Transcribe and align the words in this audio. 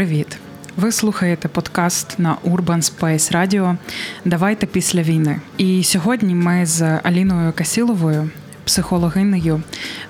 привіт! 0.00 0.38
Ви 0.76 0.92
слухаєте 0.92 1.48
подкаст 1.48 2.18
на 2.18 2.36
Urban 2.44 2.82
Space 2.82 3.32
Radio 3.32 3.76
Давайте 4.24 4.66
після 4.66 5.02
війни. 5.02 5.40
І 5.58 5.84
сьогодні 5.84 6.34
ми 6.34 6.66
з 6.66 6.82
Аліною 7.02 7.52
Касіловою, 7.52 8.30
психологинею, 8.64 9.62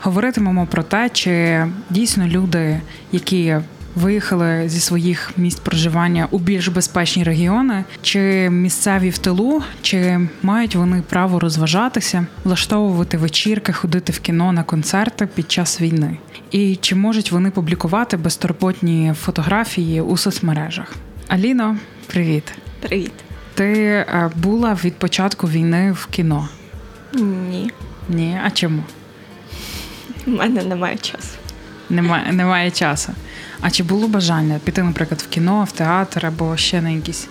говоритимемо 0.02 0.66
про 0.66 0.82
те, 0.82 1.08
чи 1.12 1.66
дійсно 1.90 2.26
люди, 2.26 2.80
які 3.12 3.56
виїхали 3.94 4.68
зі 4.68 4.80
своїх 4.80 5.30
місць 5.36 5.60
проживання 5.60 6.28
у 6.30 6.38
більш 6.38 6.68
безпечні 6.68 7.24
регіони, 7.24 7.84
чи 8.02 8.50
місцеві 8.50 9.10
в 9.10 9.18
тилу, 9.18 9.62
чи 9.82 10.28
мають 10.42 10.76
вони 10.76 11.02
право 11.08 11.40
розважатися, 11.40 12.26
влаштовувати 12.44 13.16
вечірки, 13.16 13.72
ходити 13.72 14.12
в 14.12 14.20
кіно 14.20 14.52
на 14.52 14.62
концерти 14.62 15.28
під 15.34 15.50
час 15.50 15.80
війни, 15.80 16.16
і 16.50 16.76
чи 16.76 16.94
можуть 16.94 17.32
вони 17.32 17.50
публікувати 17.50 18.16
безтурботні 18.16 19.14
фотографії 19.20 20.00
у 20.00 20.16
соцмережах? 20.16 20.94
Аліно, 21.28 21.76
привіт, 22.06 22.52
привіт. 22.80 23.12
Ти 23.54 23.72
е, 23.86 24.30
була 24.36 24.78
від 24.84 24.94
початку 24.94 25.46
війни 25.48 25.92
в 25.92 26.06
кіно? 26.06 26.48
Ні. 27.50 27.70
Ні, 28.08 28.38
а 28.44 28.50
чому? 28.50 28.82
У 30.26 30.30
мене 30.30 30.62
немає 30.62 30.96
часу. 30.96 31.38
Немає, 31.90 32.32
Немає 32.32 32.70
часу. 32.70 33.12
А 33.60 33.70
чи 33.70 33.82
було 33.82 34.08
бажання 34.08 34.60
піти, 34.64 34.82
наприклад, 34.82 35.20
в 35.20 35.26
кіно, 35.28 35.64
в 35.64 35.72
театр 35.72 36.26
або 36.26 36.56
ще 36.56 36.82
на 36.82 36.90
якісь 36.90 37.28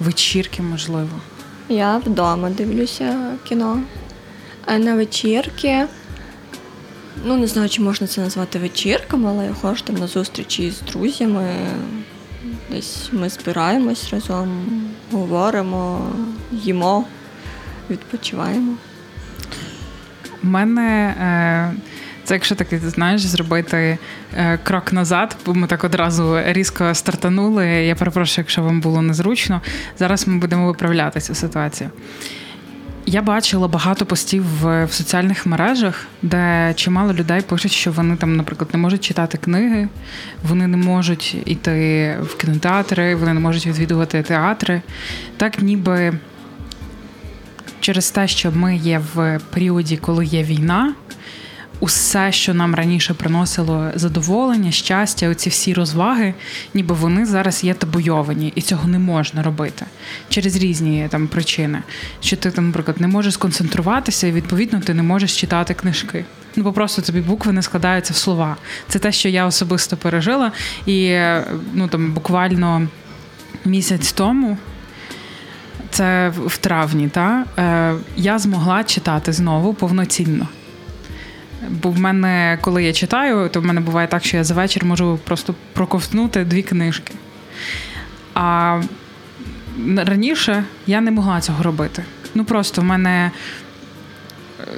вечірки, 0.00 0.62
можливо? 0.62 1.20
Я 1.68 1.98
вдома 1.98 2.50
дивлюся 2.50 3.36
кіно. 3.44 3.80
А 4.66 4.78
на 4.78 4.94
вечірки. 4.94 5.86
Ну, 7.24 7.36
не 7.36 7.46
знаю, 7.46 7.68
чи 7.68 7.82
можна 7.82 8.06
це 8.06 8.20
назвати 8.20 8.58
вечірками, 8.58 9.30
але 9.30 9.46
я 9.46 9.54
ходжу 9.54 9.82
там 9.84 9.96
на 9.96 10.06
зустрічі 10.06 10.70
з 10.70 10.92
друзями. 10.92 11.48
Десь 12.70 13.08
ми 13.12 13.28
збираємось 13.28 14.12
разом, 14.12 14.66
говоримо, 15.12 16.10
їмо, 16.52 17.04
відпочиваємо. 17.90 18.74
У 20.42 20.46
мене. 20.46 21.14
Е... 21.20 21.91
Це 22.24 22.34
якщо 22.34 22.54
таки 22.54 22.78
знаєш, 22.78 23.20
зробити 23.20 23.98
е, 24.36 24.58
крок 24.62 24.92
назад, 24.92 25.36
бо 25.46 25.54
ми 25.54 25.66
так 25.66 25.84
одразу 25.84 26.38
різко 26.46 26.94
стартанули. 26.94 27.66
Я 27.66 27.94
перепрошую, 27.94 28.42
якщо 28.42 28.62
вам 28.62 28.80
було 28.80 29.02
незручно. 29.02 29.60
Зараз 29.98 30.28
ми 30.28 30.38
будемо 30.38 30.66
виправляти 30.66 31.20
цю 31.20 31.34
ситуацію. 31.34 31.90
Я 33.06 33.22
бачила 33.22 33.68
багато 33.68 34.06
постів 34.06 34.44
в, 34.60 34.84
в 34.84 34.92
соціальних 34.92 35.46
мережах, 35.46 36.06
де 36.22 36.72
чимало 36.76 37.12
людей 37.12 37.40
пишуть, 37.40 37.72
що 37.72 37.92
вони 37.92 38.16
там, 38.16 38.36
наприклад, 38.36 38.70
не 38.72 38.78
можуть 38.78 39.04
читати 39.04 39.38
книги, 39.38 39.88
вони 40.42 40.66
не 40.66 40.76
можуть 40.76 41.36
йти 41.46 42.16
в 42.22 42.36
кінотеатри, 42.36 43.14
вони 43.14 43.34
не 43.34 43.40
можуть 43.40 43.66
відвідувати 43.66 44.22
театри. 44.22 44.82
Так, 45.36 45.62
ніби 45.62 46.12
через 47.80 48.10
те, 48.10 48.28
що 48.28 48.52
ми 48.52 48.76
є 48.76 49.02
в 49.14 49.40
періоді, 49.50 49.96
коли 49.96 50.24
є 50.24 50.42
війна 50.42 50.94
усе, 51.82 52.32
що 52.32 52.54
нам 52.54 52.74
раніше 52.74 53.14
приносило 53.14 53.90
задоволення, 53.94 54.70
щастя, 54.70 55.28
оці 55.28 55.50
всі 55.50 55.74
розваги, 55.74 56.34
ніби 56.74 56.94
вони 56.94 57.26
зараз 57.26 57.64
є 57.64 57.74
табуйовані, 57.74 58.52
і 58.54 58.60
цього 58.60 58.88
не 58.88 58.98
можна 58.98 59.42
робити 59.42 59.86
через 60.28 60.56
різні 60.56 61.08
там 61.10 61.28
причини. 61.28 61.82
Що 62.20 62.36
ти 62.36 62.50
там, 62.50 62.66
наприклад, 62.66 63.00
не 63.00 63.08
можеш 63.08 63.34
сконцентруватися, 63.34 64.26
і 64.26 64.32
відповідно 64.32 64.80
ти 64.80 64.94
не 64.94 65.02
можеш 65.02 65.40
читати 65.40 65.74
книжки. 65.74 66.24
Ну, 66.56 66.62
бо 66.62 66.72
просто 66.72 67.02
тобі 67.02 67.20
букви 67.20 67.52
не 67.52 67.62
складаються 67.62 68.12
в 68.12 68.16
слова. 68.16 68.56
Це 68.88 68.98
те, 68.98 69.12
що 69.12 69.28
я 69.28 69.46
особисто 69.46 69.96
пережила, 69.96 70.52
і 70.86 71.18
ну 71.74 71.88
там 71.88 72.12
буквально 72.12 72.88
місяць 73.64 74.12
тому. 74.12 74.58
Це 75.90 76.32
в 76.46 76.56
травні, 76.56 77.08
та 77.08 77.44
е, 77.58 77.94
я 78.16 78.38
змогла 78.38 78.84
читати 78.84 79.32
знову 79.32 79.74
повноцінно. 79.74 80.48
Бо 81.70 81.90
в 81.90 81.98
мене, 81.98 82.58
коли 82.60 82.84
я 82.84 82.92
читаю, 82.92 83.48
то 83.48 83.60
в 83.60 83.64
мене 83.64 83.80
буває 83.80 84.08
так, 84.08 84.24
що 84.24 84.36
я 84.36 84.44
за 84.44 84.54
вечір 84.54 84.84
можу 84.84 85.18
просто 85.24 85.54
проковтнути 85.72 86.44
дві 86.44 86.62
книжки. 86.62 87.14
А 88.34 88.80
раніше 89.96 90.64
я 90.86 91.00
не 91.00 91.10
могла 91.10 91.40
цього 91.40 91.62
робити. 91.62 92.04
Ну 92.34 92.44
просто 92.44 92.80
в 92.80 92.84
мене 92.84 93.30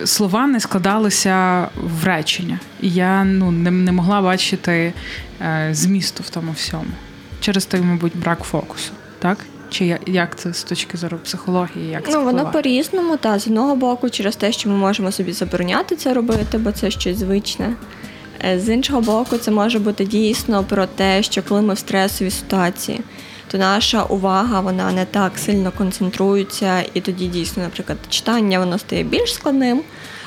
е, 0.03 0.07
слова 0.07 0.47
не 0.47 0.61
складалися 0.61 1.69
в 1.77 2.05
речення. 2.05 2.61
І 2.81 2.91
я 2.91 3.25
ну, 3.25 3.51
не, 3.51 3.71
не 3.71 3.93
могла 3.93 4.23
бачити 4.23 4.93
е, 5.41 5.69
змісту 5.73 6.23
в 6.23 6.31
тому 6.31 6.53
всьому. 6.53 6.91
Через 7.41 7.67
той, 7.67 7.81
мабуть, 7.81 8.17
брак 8.17 8.43
фокусу. 8.43 8.93
Так? 9.19 9.39
Чи 9.75 9.99
як 10.07 10.37
це 10.37 10.55
з 10.55 10.63
точки 10.63 10.97
зору 10.97 11.19
психології? 11.19 11.91
Як 11.91 12.05
це 12.05 12.13
Ну, 12.13 12.25
воно 12.25 12.51
по-різному, 12.51 13.17
та 13.17 13.39
з 13.39 13.47
одного 13.47 13.77
боку, 13.77 14.11
через 14.11 14.37
те, 14.37 14.53
що 14.53 14.69
ми 14.69 14.77
можемо 14.77 15.13
собі 15.13 15.33
забороняти 15.33 15.97
це 15.97 16.15
робити, 16.15 16.59
бо 16.59 16.73
це 16.73 16.91
щось 16.91 17.17
звичне. 17.17 17.75
Е, 18.45 18.59
з 18.61 18.69
іншого 18.69 19.01
боку, 19.01 19.37
це 19.37 19.51
може 19.51 19.79
бути 19.79 20.05
дійсно 20.05 20.65
про 20.65 20.87
те, 20.87 21.23
що 21.23 21.43
коли 21.43 21.63
ми 21.63 21.75
в 21.75 21.79
стресовій 21.79 22.31
ситуації, 22.31 23.01
то 23.51 23.59
наша 23.59 24.03
увага 24.03 24.61
вона 24.61 24.93
не 24.93 25.05
так 25.05 25.39
сильно 25.39 25.73
концентрується, 25.73 26.85
і 26.95 27.01
тоді 27.01 27.27
дійсно, 27.27 27.63
наприклад, 27.63 27.99
читання 28.09 28.59
воно 28.59 28.79
стає 28.79 29.03
більш 29.03 29.35
складним. 29.35 29.81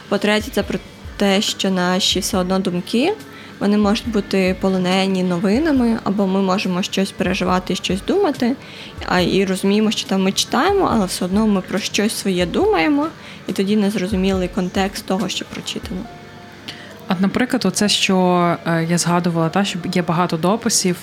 По-третє, 0.10 0.52
це 0.52 0.64
про 0.64 0.80
те, 1.18 1.42
що 1.42 1.72
наші 1.72 2.20
все 2.20 2.38
одно 2.38 2.60
думки 2.60 3.14
вони 3.60 3.78
можуть 3.78 4.08
бути 4.10 4.56
полонені 4.62 5.24
новинами, 5.24 6.00
або 6.04 6.28
ми 6.28 6.42
можемо 6.42 6.84
щось 6.84 7.12
переживати, 7.12 7.76
щось 7.76 8.02
думати, 8.08 8.56
а 9.08 9.20
і 9.20 9.46
розуміємо, 9.46 9.92
що 9.92 10.10
там 10.10 10.24
ми 10.24 10.32
читаємо, 10.32 10.90
але 10.94 11.06
все 11.06 11.26
одно 11.26 11.48
ми 11.48 11.62
про 11.62 11.80
щось 11.80 12.16
своє 12.16 12.46
думаємо, 12.46 13.08
і 13.48 13.54
тоді 13.54 13.76
не 13.76 13.92
зрозумілий 13.92 14.48
контекст 14.48 15.06
того, 15.06 15.30
що 15.30 15.46
прочитано. 15.46 16.02
От, 17.10 17.22
наприклад, 17.22 17.66
оце, 17.66 17.90
що 17.90 18.18
е, 18.66 18.88
я 18.90 18.98
згадувала, 18.98 19.50
та 19.50 19.66
що 19.66 19.80
є 19.94 20.02
багато 20.02 20.38
дописів, 20.38 20.98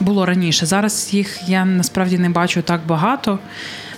було 0.00 0.26
раніше. 0.26 0.66
Зараз 0.66 1.14
їх 1.14 1.48
я 1.48 1.64
насправді 1.64 2.18
не 2.18 2.30
бачу 2.30 2.62
так 2.62 2.80
багато. 2.86 3.38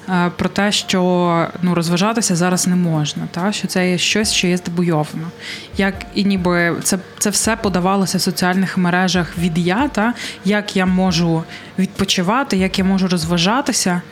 Е, 0.08 0.30
про 0.36 0.48
те, 0.48 0.72
що 0.72 1.48
ну 1.62 1.74
розважатися 1.74 2.36
зараз 2.36 2.66
не 2.66 2.76
можна, 2.76 3.28
та 3.30 3.52
що 3.52 3.68
це 3.68 3.90
є 3.90 3.98
щось, 3.98 4.32
що 4.32 4.46
є 4.46 4.58
табуйовано. 4.58 5.30
Як 5.76 5.94
і 6.14 6.24
ніби 6.24 6.76
це 6.82 6.98
це 7.18 7.30
все 7.30 7.56
подавалося 7.56 8.18
в 8.18 8.20
соціальних 8.20 8.78
мережах 8.78 9.38
від 9.38 9.58
я, 9.58 9.88
та 9.88 10.14
як 10.44 10.76
я 10.76 10.86
можу 10.86 11.44
відпочивати, 11.78 12.56
як 12.56 12.78
я 12.78 12.84
можу 12.84 13.08
розважатися. 13.08 14.02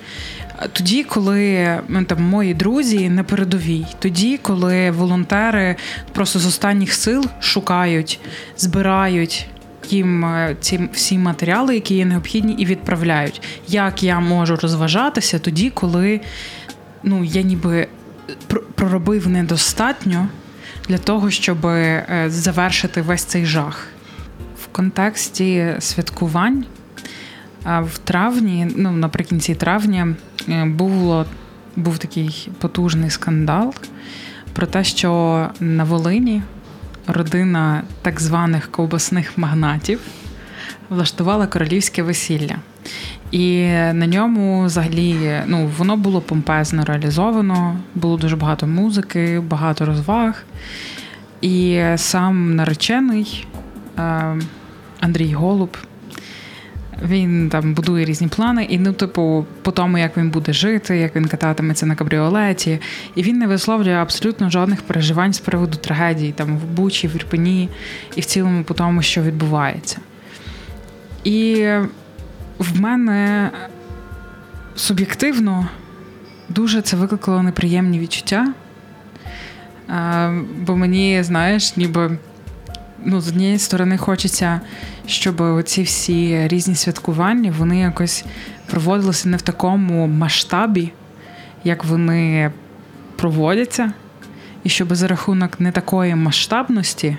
Тоді, 0.73 1.05
коли 1.05 1.79
ну, 1.89 2.05
там 2.05 2.23
мої 2.23 2.55
друзі 2.55 3.09
на 3.09 3.25
передовій, 3.25 3.87
тоді, 3.99 4.39
коли 4.43 4.91
волонтери 4.91 5.77
просто 6.13 6.39
з 6.39 6.47
останніх 6.47 6.95
сил 6.95 7.25
шукають, 7.41 8.21
збирають 8.57 9.47
їм 9.91 10.25
е, 10.25 10.57
ці 10.61 10.89
всі 10.93 11.19
матеріали, 11.19 11.75
які 11.75 11.95
є 11.95 12.05
необхідні, 12.05 12.53
і 12.53 12.67
відправляють. 12.67 13.43
Як 13.69 14.03
я 14.03 14.21
можу 14.21 14.57
розважатися 14.57 15.39
тоді, 15.39 15.71
коли 15.71 16.21
ну, 17.03 17.25
я 17.25 17.43
ніби 17.43 17.89
проробив 18.75 19.29
недостатньо 19.29 20.29
для 20.89 20.99
того, 20.99 21.31
щоб 21.31 21.67
е, 21.67 22.25
завершити 22.29 23.03
весь 23.03 23.25
цей 23.25 23.47
жах. 23.47 23.89
В 24.63 24.67
контексті 24.67 25.75
святкувань 25.79 26.65
в 27.65 27.99
травні, 28.05 28.69
ну 28.77 28.93
наприкінці 28.93 29.55
травня, 29.55 30.15
е, 30.49 30.65
було, 30.65 31.27
був 31.77 31.99
такий 31.99 32.49
потужний 32.59 33.11
скандал 33.11 33.75
про 34.53 34.67
те, 34.67 34.85
що 34.85 35.51
на 35.61 35.85
Волині 35.85 36.43
родина 37.07 37.83
так 38.03 38.21
званих 38.21 38.71
ковбасних 38.71 39.39
магнатів 39.39 40.01
влаштувала 40.89 41.47
королівське 41.47 42.03
весілля. 42.03 42.57
І 43.31 43.67
на 43.73 44.07
ньому 44.07 44.65
взагалі 44.65 45.41
ну, 45.47 45.71
воно 45.79 45.97
було 45.97 46.21
помпезно 46.21 46.85
реалізовано, 46.85 47.77
було 47.95 48.17
дуже 48.17 48.37
багато 48.37 48.67
музики, 48.67 49.41
багато 49.41 49.87
розваг. 49.87 50.45
І 51.41 51.85
сам 51.97 52.57
наречений 52.57 53.47
е, 53.99 54.37
Андрій 55.01 55.33
Голуб 55.33 55.77
він 57.09 57.49
там 57.49 57.75
будує 57.75 58.05
різні 58.05 58.29
плани, 58.29 58.65
і 58.65 58.79
ну, 58.79 58.93
типу, 58.93 59.47
по 59.63 59.71
тому, 59.71 59.99
як 59.99 60.17
він 60.17 60.31
буде 60.31 60.53
жити, 60.53 60.99
як 60.99 61.17
він 61.17 61.25
кататиметься 61.25 61.87
на 61.87 61.95
кабріолеті, 61.95 62.81
і 63.15 63.23
він 63.23 63.39
не 63.39 63.47
висловлює 63.47 63.95
абсолютно 63.95 64.51
жодних 64.51 64.83
переживань 64.83 65.33
з 65.33 65.39
приводу 65.39 65.79
трагедії 65.79 66.33
там 66.33 66.59
в 66.59 66.65
Бучі, 66.65 67.09
в 67.09 67.17
Ірпені 67.17 67.69
і 68.17 68.21
в 68.21 68.25
цілому 68.25 68.65
по 68.65 68.75
тому, 68.75 69.03
що 69.03 69.23
відбувається. 69.23 69.99
І 71.25 71.69
в 72.59 72.81
мене 72.81 73.51
суб'єктивно 74.77 75.69
дуже 76.49 76.83
це 76.83 76.97
викликало 76.97 77.43
неприємні 77.43 77.99
відчуття. 77.99 78.55
Бо 80.59 80.77
мені, 80.77 81.23
знаєш, 81.23 81.77
ніби 81.77 82.19
ну, 83.05 83.21
з 83.21 83.29
однієї 83.29 83.59
сторони 83.59 83.97
хочеться, 83.97 84.61
щоб 85.07 85.63
ці 85.63 85.83
всі 85.83 86.49
різні 86.49 86.75
святкування 86.75 87.55
вони 87.59 87.79
якось 87.79 88.25
проводилися 88.71 89.29
не 89.29 89.37
в 89.37 89.43
такому 89.43 90.07
масштабі, 90.07 90.93
як 91.65 91.85
вони 91.85 92.51
проводяться, 93.17 93.93
і 94.65 94.69
щоб 94.69 94.95
за 94.95 95.09
рахунок 95.09 95.61
не 95.61 95.73
такої 95.73 96.15
масштабності 96.15 97.17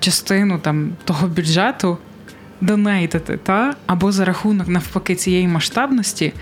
частину 0.00 0.58
там 0.58 0.92
того 1.04 1.28
бюджету 1.28 1.98
донейтити, 2.60 3.36
та? 3.36 3.74
або 3.86 4.12
за 4.12 4.24
рахунок 4.24 4.68
навпаки 4.68 5.14
цієї 5.14 5.48
масштабності 5.48 6.32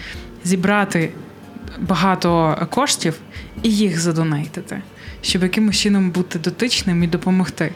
зібрати 0.45 1.13
багато 1.79 2.57
коштів 2.71 3.21
і 3.63 3.71
їх 3.71 4.01
задонейтити, 4.01 4.83
щоб 5.23 5.43
якимось 5.43 5.81
чином 5.81 6.11
бути 6.11 6.39
дотичним 6.39 7.03
і 7.03 7.07
допомогти. 7.07 7.73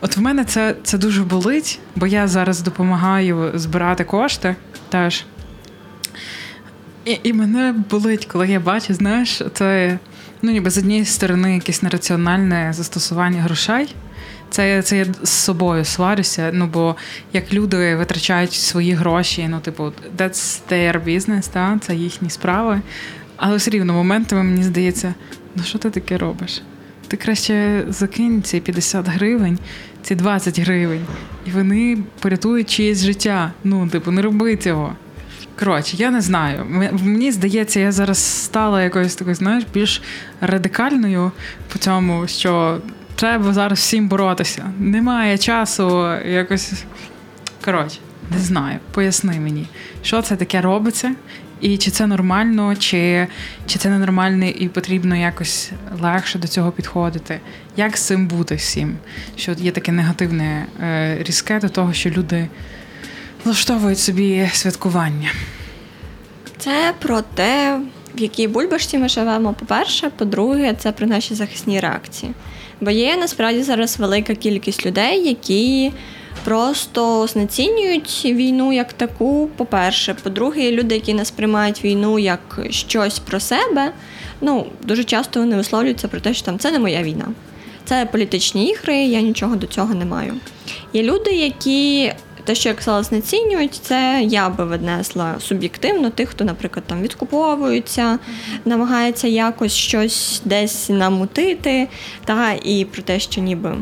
От 0.00 0.16
в 0.16 0.20
мене 0.20 0.44
це 0.44 0.74
це 0.82 0.98
дуже 0.98 1.22
болить, 1.22 1.78
бо 1.96 2.06
я 2.06 2.28
зараз 2.28 2.60
допомагаю 2.60 3.50
збирати 3.54 4.04
кошти 4.04 4.56
теж. 4.88 5.24
І 7.04 7.18
і 7.22 7.32
мене 7.32 7.74
болить, 7.90 8.26
коли 8.26 8.48
я 8.48 8.60
бачу, 8.60 8.94
знаєш, 8.94 9.42
це 9.54 9.98
ну, 10.42 10.50
ніби 10.50 10.70
з 10.70 10.78
однієї 10.78 11.04
сторони 11.04 11.54
якесь 11.54 11.82
нераціональне 11.82 12.72
застосування 12.72 13.42
грошей. 13.42 13.94
Це 14.50 14.82
це 14.82 14.96
я 14.98 15.06
з 15.22 15.30
собою 15.30 15.84
сварюся. 15.84 16.50
Ну 16.54 16.66
бо 16.66 16.96
як 17.32 17.52
люди 17.52 17.96
витрачають 17.96 18.52
свої 18.52 18.92
гроші, 18.92 19.48
ну 19.48 19.60
типу, 19.60 19.92
that's 20.16 20.60
their 20.70 21.04
business, 21.04 21.48
та? 21.52 21.78
це 21.78 21.94
їхні 21.94 22.30
справи. 22.30 22.80
Але 23.36 23.56
все 23.56 23.70
рівно 23.70 23.92
моментами 23.92 24.42
мені 24.42 24.62
здається, 24.62 25.14
ну 25.56 25.62
що 25.62 25.78
ти 25.78 25.90
таке 25.90 26.18
робиш? 26.18 26.62
Ти 27.08 27.16
краще 27.16 27.84
закинь 27.88 28.42
ці 28.42 28.60
50 28.60 29.08
гривень, 29.08 29.58
ці 30.02 30.14
20 30.14 30.58
гривень, 30.58 31.06
і 31.46 31.50
вони 31.50 31.98
порятують 32.20 32.70
чиєсь 32.70 33.04
життя. 33.04 33.52
Ну, 33.64 33.88
типу, 33.88 34.10
не 34.10 34.22
роби 34.22 34.56
цього. 34.56 34.96
Коротше, 35.58 35.96
я 35.96 36.10
не 36.10 36.20
знаю. 36.20 36.64
Мені 37.02 37.32
здається, 37.32 37.80
я 37.80 37.92
зараз 37.92 38.18
стала 38.18 38.82
якоюсь 38.82 39.14
такою, 39.14 39.36
знаєш, 39.36 39.64
більш 39.74 40.02
радикальною 40.40 41.32
по 41.72 41.78
цьому, 41.78 42.26
що 42.26 42.80
треба 43.14 43.52
зараз 43.52 43.78
всім 43.78 44.08
боротися. 44.08 44.72
Немає 44.78 45.38
часу 45.38 46.14
якось. 46.26 46.84
Коротше, 47.64 47.98
не 48.30 48.38
знаю. 48.38 48.78
Поясни 48.92 49.40
мені, 49.40 49.66
що 50.02 50.22
це 50.22 50.36
таке 50.36 50.60
робиться, 50.60 51.14
і 51.64 51.76
чи 51.78 51.90
це 51.90 52.06
нормально, 52.06 52.76
чи 52.76 53.26
чи 53.66 53.78
це 53.78 53.88
ненормально 53.88 54.44
і 54.44 54.68
потрібно 54.68 55.16
якось 55.16 55.70
легше 56.02 56.38
до 56.38 56.48
цього 56.48 56.72
підходити. 56.72 57.40
Як 57.76 57.96
з 57.96 58.02
цим 58.02 58.26
бути 58.26 58.54
всім? 58.54 58.96
Що 59.36 59.52
є 59.52 59.70
таке 59.70 59.92
негативне 59.92 60.66
е, 60.82 61.18
різке 61.22 61.60
до 61.60 61.68
того, 61.68 61.92
що 61.92 62.10
люди 62.10 62.48
влаштовують 63.44 63.98
собі 63.98 64.50
святкування? 64.52 65.30
Це 66.58 66.94
про 66.98 67.20
те, 67.22 67.80
в 68.14 68.20
якій 68.20 68.48
бульбашці 68.48 68.98
ми 68.98 69.08
живемо. 69.08 69.52
По-перше, 69.52 70.10
по-друге, 70.10 70.74
це 70.78 70.92
про 70.92 71.06
наші 71.06 71.34
захисні 71.34 71.80
реакції. 71.80 72.32
Бо 72.80 72.90
є 72.90 73.16
насправді 73.16 73.62
зараз 73.62 73.98
велика 73.98 74.34
кількість 74.34 74.86
людей, 74.86 75.28
які 75.28 75.92
просто 76.44 77.26
знецінюють 77.26 78.22
війну 78.24 78.72
як 78.72 78.92
таку. 78.92 79.48
По-перше, 79.56 80.14
по-друге, 80.14 80.72
люди, 80.72 80.94
які 80.94 81.14
не 81.14 81.24
сприймають 81.24 81.84
війну 81.84 82.18
як 82.18 82.60
щось 82.70 83.18
про 83.18 83.40
себе. 83.40 83.92
Ну 84.40 84.66
дуже 84.82 85.04
часто 85.04 85.40
вони 85.40 85.56
висловлюються 85.56 86.08
про 86.08 86.20
те, 86.20 86.34
що 86.34 86.46
там 86.46 86.58
це 86.58 86.70
не 86.70 86.78
моя 86.78 87.02
війна. 87.02 87.28
Це 87.84 88.08
політичні 88.12 88.66
ігри, 88.70 88.96
я 88.96 89.20
нічого 89.20 89.56
до 89.56 89.66
цього 89.66 89.94
не 89.94 90.04
маю. 90.04 90.34
Є 90.92 91.02
люди, 91.02 91.30
які 91.30 92.12
те, 92.44 92.54
що 92.54 92.68
як 92.68 92.82
сказала, 92.82 93.02
знецінюють, 93.02 93.74
це 93.74 94.22
я 94.24 94.48
би 94.48 94.66
віднесла 94.66 95.34
суб'єктивно 95.40 96.10
тих, 96.10 96.28
хто, 96.28 96.44
наприклад, 96.44 96.84
там 96.86 97.02
відкуповуються, 97.02 98.18
намагається 98.64 99.28
якось 99.28 99.72
щось 99.72 100.42
десь 100.44 100.88
намутити, 100.88 101.88
та 102.24 102.52
і 102.64 102.84
про 102.84 103.02
те, 103.02 103.20
що 103.20 103.40
ніби 103.40 103.76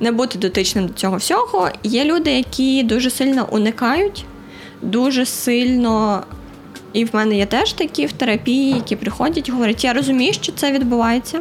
не 0.00 0.12
бути 0.12 0.38
дотичним 0.38 0.86
до 0.86 0.92
цього 0.92 1.16
всього. 1.16 1.70
Є 1.82 2.04
люди, 2.04 2.30
які 2.30 2.82
дуже 2.82 3.10
сильно 3.10 3.48
уникають, 3.50 4.24
дуже 4.82 5.26
сильно. 5.26 6.22
І 6.92 7.04
в 7.04 7.08
мене 7.12 7.36
є 7.36 7.46
теж 7.46 7.72
такі 7.72 8.06
в 8.06 8.12
терапії, 8.12 8.70
які 8.70 8.96
приходять 8.96 9.48
і 9.48 9.52
говорять, 9.52 9.84
я 9.84 9.92
розумію, 9.92 10.32
що 10.32 10.52
це 10.52 10.72
відбувається, 10.72 11.40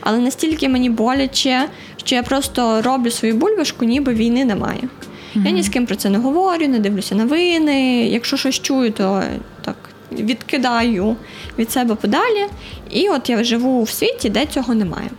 але 0.00 0.18
настільки 0.18 0.68
мені 0.68 0.90
боляче, 0.90 1.68
що 1.96 2.14
я 2.14 2.22
просто 2.22 2.82
роблю 2.82 3.10
свою 3.10 3.34
бульбашку, 3.34 3.84
ніби 3.84 4.14
війни 4.14 4.44
немає. 4.44 4.80
Mm-hmm. 4.80 5.46
Я 5.46 5.50
ні 5.50 5.62
з 5.62 5.68
ким 5.68 5.86
про 5.86 5.96
це 5.96 6.10
не 6.10 6.18
говорю, 6.18 6.68
не 6.68 6.78
дивлюся 6.78 7.14
новини. 7.14 8.04
Якщо 8.06 8.36
щось 8.36 8.60
чую, 8.60 8.92
то 8.92 9.22
так 9.64 9.76
відкидаю 10.12 11.16
від 11.58 11.70
себе 11.70 11.94
подалі. 11.94 12.46
І 12.90 13.08
от 13.08 13.30
я 13.30 13.44
живу 13.44 13.82
в 13.82 13.90
світі, 13.90 14.28
де 14.28 14.46
цього 14.46 14.74
немає. 14.74 15.10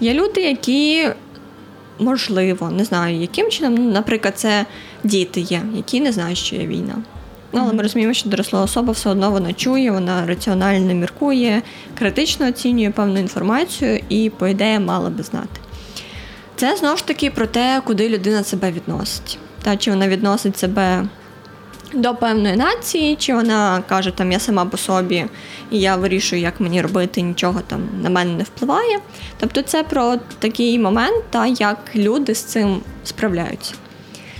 Є 0.00 0.14
люди, 0.14 0.40
які, 0.40 1.08
можливо, 1.98 2.70
не 2.70 2.84
знаю, 2.84 3.16
яким 3.16 3.50
чином, 3.50 3.74
ну, 3.74 3.90
наприклад, 3.90 4.38
це 4.38 4.66
діти 5.04 5.40
є, 5.40 5.62
які 5.74 6.00
не 6.00 6.12
знають, 6.12 6.38
що 6.38 6.56
є 6.56 6.66
війна. 6.66 6.94
Ну, 7.52 7.60
але 7.64 7.72
ми 7.72 7.82
розуміємо, 7.82 8.14
що 8.14 8.28
доросла 8.28 8.62
особа 8.62 8.92
все 8.92 9.10
одно 9.10 9.30
вона 9.30 9.52
чує, 9.52 9.90
вона 9.90 10.26
раціонально 10.26 10.94
міркує, 10.94 11.62
критично 11.98 12.48
оцінює 12.48 12.90
певну 12.90 13.18
інформацію 13.18 14.00
і, 14.08 14.30
по 14.30 14.48
ідеї, 14.48 14.78
мала 14.78 15.10
би 15.10 15.22
знати. 15.22 15.60
Це 16.56 16.76
знову 16.76 16.96
ж 16.96 17.06
таки 17.06 17.30
про 17.30 17.46
те, 17.46 17.82
куди 17.84 18.08
людина 18.08 18.44
себе 18.44 18.72
відносить. 18.72 19.38
Та 19.62 19.76
Чи 19.76 19.90
вона 19.90 20.08
відносить 20.08 20.58
себе 20.58 21.04
до 21.92 22.14
певної 22.14 22.56
нації, 22.56 23.16
чи 23.16 23.34
вона 23.34 23.82
каже, 23.88 24.10
там 24.10 24.32
я 24.32 24.38
сама 24.38 24.64
по 24.64 24.76
собі 24.76 25.24
і 25.70 25.80
я 25.80 25.96
вирішую, 25.96 26.42
як 26.42 26.60
мені 26.60 26.82
робити, 26.82 27.22
нічого 27.22 27.60
там 27.66 27.80
на 28.02 28.10
мене 28.10 28.32
не 28.32 28.42
впливає. 28.42 28.98
Тобто 29.40 29.62
це 29.62 29.82
про 29.82 30.16
такий 30.38 30.78
момент, 30.78 31.24
та 31.30 31.46
як 31.46 31.78
люди 31.96 32.34
з 32.34 32.42
цим 32.42 32.80
справляються. 33.04 33.74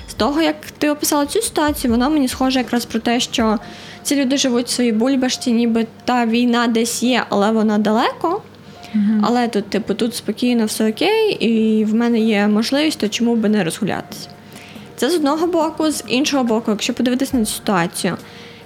З 0.09 0.15
того, 0.15 0.43
як 0.43 0.57
ти 0.79 0.91
описала 0.91 1.27
цю 1.27 1.43
ситуацію, 1.43 1.91
воно 1.91 2.11
мені 2.11 2.29
схоже 2.29 2.59
якраз 2.59 2.85
про 2.85 3.01
те, 3.01 3.21
що 3.21 3.59
ці 4.03 4.17
люди 4.17 4.37
живуть 4.37 4.67
в 4.67 4.71
своїй 4.71 4.93
бульбашці, 4.93 5.53
ніби 5.53 5.87
та 6.05 6.27
війна 6.27 6.67
десь 6.67 7.03
є, 7.03 7.25
але 7.29 7.51
вона 7.51 7.79
далеко. 7.79 8.43
Mm-hmm. 8.95 9.21
Але 9.23 9.49
тут, 9.49 9.71
типу, 9.71 9.95
тут 9.95 10.15
спокійно 10.15 10.67
все 10.67 10.91
окей, 10.91 11.33
і 11.33 11.85
в 11.85 11.95
мене 11.95 12.19
є 12.19 12.49
можливість, 12.49 13.01
то 13.01 13.09
чому 13.09 13.37
би 13.37 13.49
не 13.49 13.65
розгулятися. 13.65 14.29
Це 14.99 15.11
з 15.11 15.15
одного 15.15 15.47
боку, 15.47 15.91
з 15.91 16.05
іншого 16.07 16.45
боку, 16.45 16.71
якщо 16.71 16.95
подивитися 16.95 17.37
на 17.37 17.45
цю 17.45 17.53
ситуацію, 17.53 18.17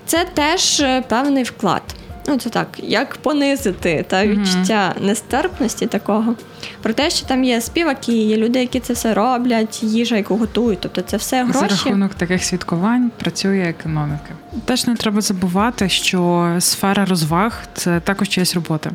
це 0.07 0.27
теж 0.35 0.81
е, 0.81 1.03
певний 1.09 1.45
вклад. 1.45 1.83
Ну, 2.29 2.37
це 2.37 2.51
так, 2.51 2.69
як 2.83 3.17
понизити 3.17 4.05
та 4.09 4.27
відчуття 4.27 4.95
mm-hmm. 4.97 5.07
нестерпності 5.07 5.87
такого. 5.87 6.35
Про 6.83 6.93
те, 6.93 7.11
що 7.11 7.27
там 7.27 7.45
є 7.45 7.61
співаки, 7.61 8.13
є 8.13 8.37
люди, 8.37 8.61
які 8.61 8.81
це 8.81 8.93
все 8.93 9.15
роблять, 9.15 9.83
їжа, 9.83 10.17
яку 10.17 10.37
готують. 10.37 10.81
Тобто 10.81 11.01
це 11.01 11.17
все 11.17 11.45
гроші. 11.45 11.59
За 11.59 11.67
рахунок 11.67 12.15
таких 12.15 12.45
святкувань 12.45 13.11
працює 13.19 13.75
економіка. 13.79 14.35
Теж 14.65 14.87
не 14.87 14.95
треба 14.95 15.21
забувати, 15.21 15.89
що 15.89 16.51
сфера 16.59 17.05
розваг 17.05 17.63
це 17.75 18.01
також 18.01 18.29
чиясь 18.29 18.55
робота, 18.55 18.91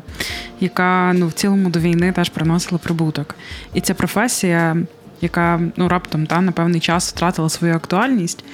яка 0.60 1.12
ну 1.16 1.28
в 1.28 1.32
цілому 1.32 1.70
до 1.70 1.78
війни 1.78 2.12
теж 2.12 2.28
приносила 2.28 2.78
прибуток. 2.78 3.34
І 3.74 3.80
ця 3.80 3.94
професія. 3.94 4.76
Яка 5.20 5.60
ну 5.76 5.88
раптом 5.88 6.26
та 6.26 6.40
на 6.40 6.52
певний 6.52 6.80
час 6.80 7.08
втратила 7.08 7.48
свою 7.48 7.74
актуальність, 7.74 8.44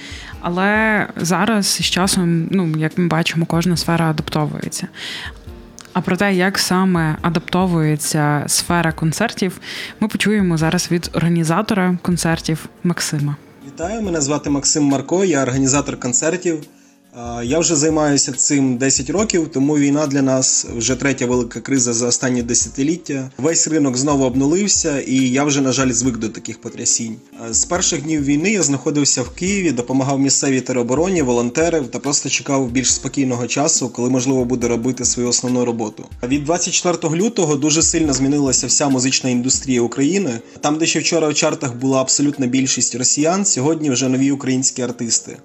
але 0.41 1.07
зараз 1.17 1.67
з 1.67 1.81
часом, 1.81 2.49
ну 2.51 2.77
як 2.77 2.99
ми 2.99 3.07
бачимо, 3.07 3.47
кожна 3.47 3.77
сфера 3.77 4.11
адаптовується. 4.11 4.89
А 5.93 6.01
про 6.01 6.17
те, 6.17 6.35
як 6.35 6.59
саме 6.59 7.17
адаптовується 7.23 8.45
сфера 8.47 8.93
концертів, 8.93 9.61
ми 10.01 10.09
почуємо 10.09 10.57
зараз 10.57 10.91
від 10.91 11.11
організатора 11.15 11.99
концертів 12.03 12.69
Максима. 12.85 13.37
Вітаю, 13.67 14.03
мене 14.03 14.21
звати 14.21 14.51
Максим 14.51 14.85
Марко, 14.85 15.25
я 15.25 15.43
організатор 15.43 16.01
концертів. 16.01 16.63
Я 17.43 17.59
вже 17.59 17.77
займаюся 17.77 18.33
цим 18.33 18.77
10 18.77 19.11
років, 19.11 19.49
тому 19.53 19.79
війна 19.79 20.07
для 20.07 20.23
нас 20.23 20.67
вже 20.77 20.97
третя 20.97 21.27
велика 21.27 21.61
криза 21.61 21.93
за 21.93 22.07
останні 22.07 22.43
десятиліття. 22.43 23.31
Весь 23.39 23.69
ринок 23.69 23.97
знову 23.97 24.25
обнулився, 24.25 25.01
і 25.01 25.17
я 25.17 25.45
вже, 25.45 25.61
на 25.61 25.73
жаль, 25.73 25.93
звик 25.93 26.17
до 26.17 26.29
таких 26.29 26.61
потрясінь. 26.61 27.17
З 27.51 27.65
перших 27.65 28.03
днів 28.03 28.25
війни 28.25 28.51
я 28.51 28.63
знаходився 28.63 29.23
в 29.23 29.31
Києві, 29.31 29.73
допомагав 29.73 30.19
місцевій 30.21 30.61
теробороні, 30.61 31.23
волонтерів 31.23 31.89
та 31.89 31.99
просто 31.99 32.29
чекав 32.29 32.71
більш 32.71 32.95
спокійного 32.95 33.47
часу, 33.47 33.89
коли 33.89 34.11
можливо 34.11 34.45
буде 34.45 34.69
робити 34.69 35.05
свою 35.05 35.29
основну 35.29 35.65
роботу. 35.65 36.05
Від 36.23 36.45
24 36.45 37.15
лютого 37.15 37.57
дуже 37.57 37.83
сильно 37.83 38.13
змінилася 38.13 38.67
вся 38.67 38.89
музична 38.89 39.31
індустрія 39.31 39.81
України. 39.81 40.39
Там, 40.61 40.79
де 40.79 40.87
ще 40.87 41.01
вчора 41.01 41.29
в 41.29 41.35
чартах 41.35 41.77
була 41.77 42.01
абсолютна 42.01 42.47
більшість 42.47 42.95
росіян, 42.95 43.45
сьогодні 43.45 43.91
вже 43.91 44.09
нові 44.09 44.31
українські 44.31 44.83
артисти. 44.83 45.37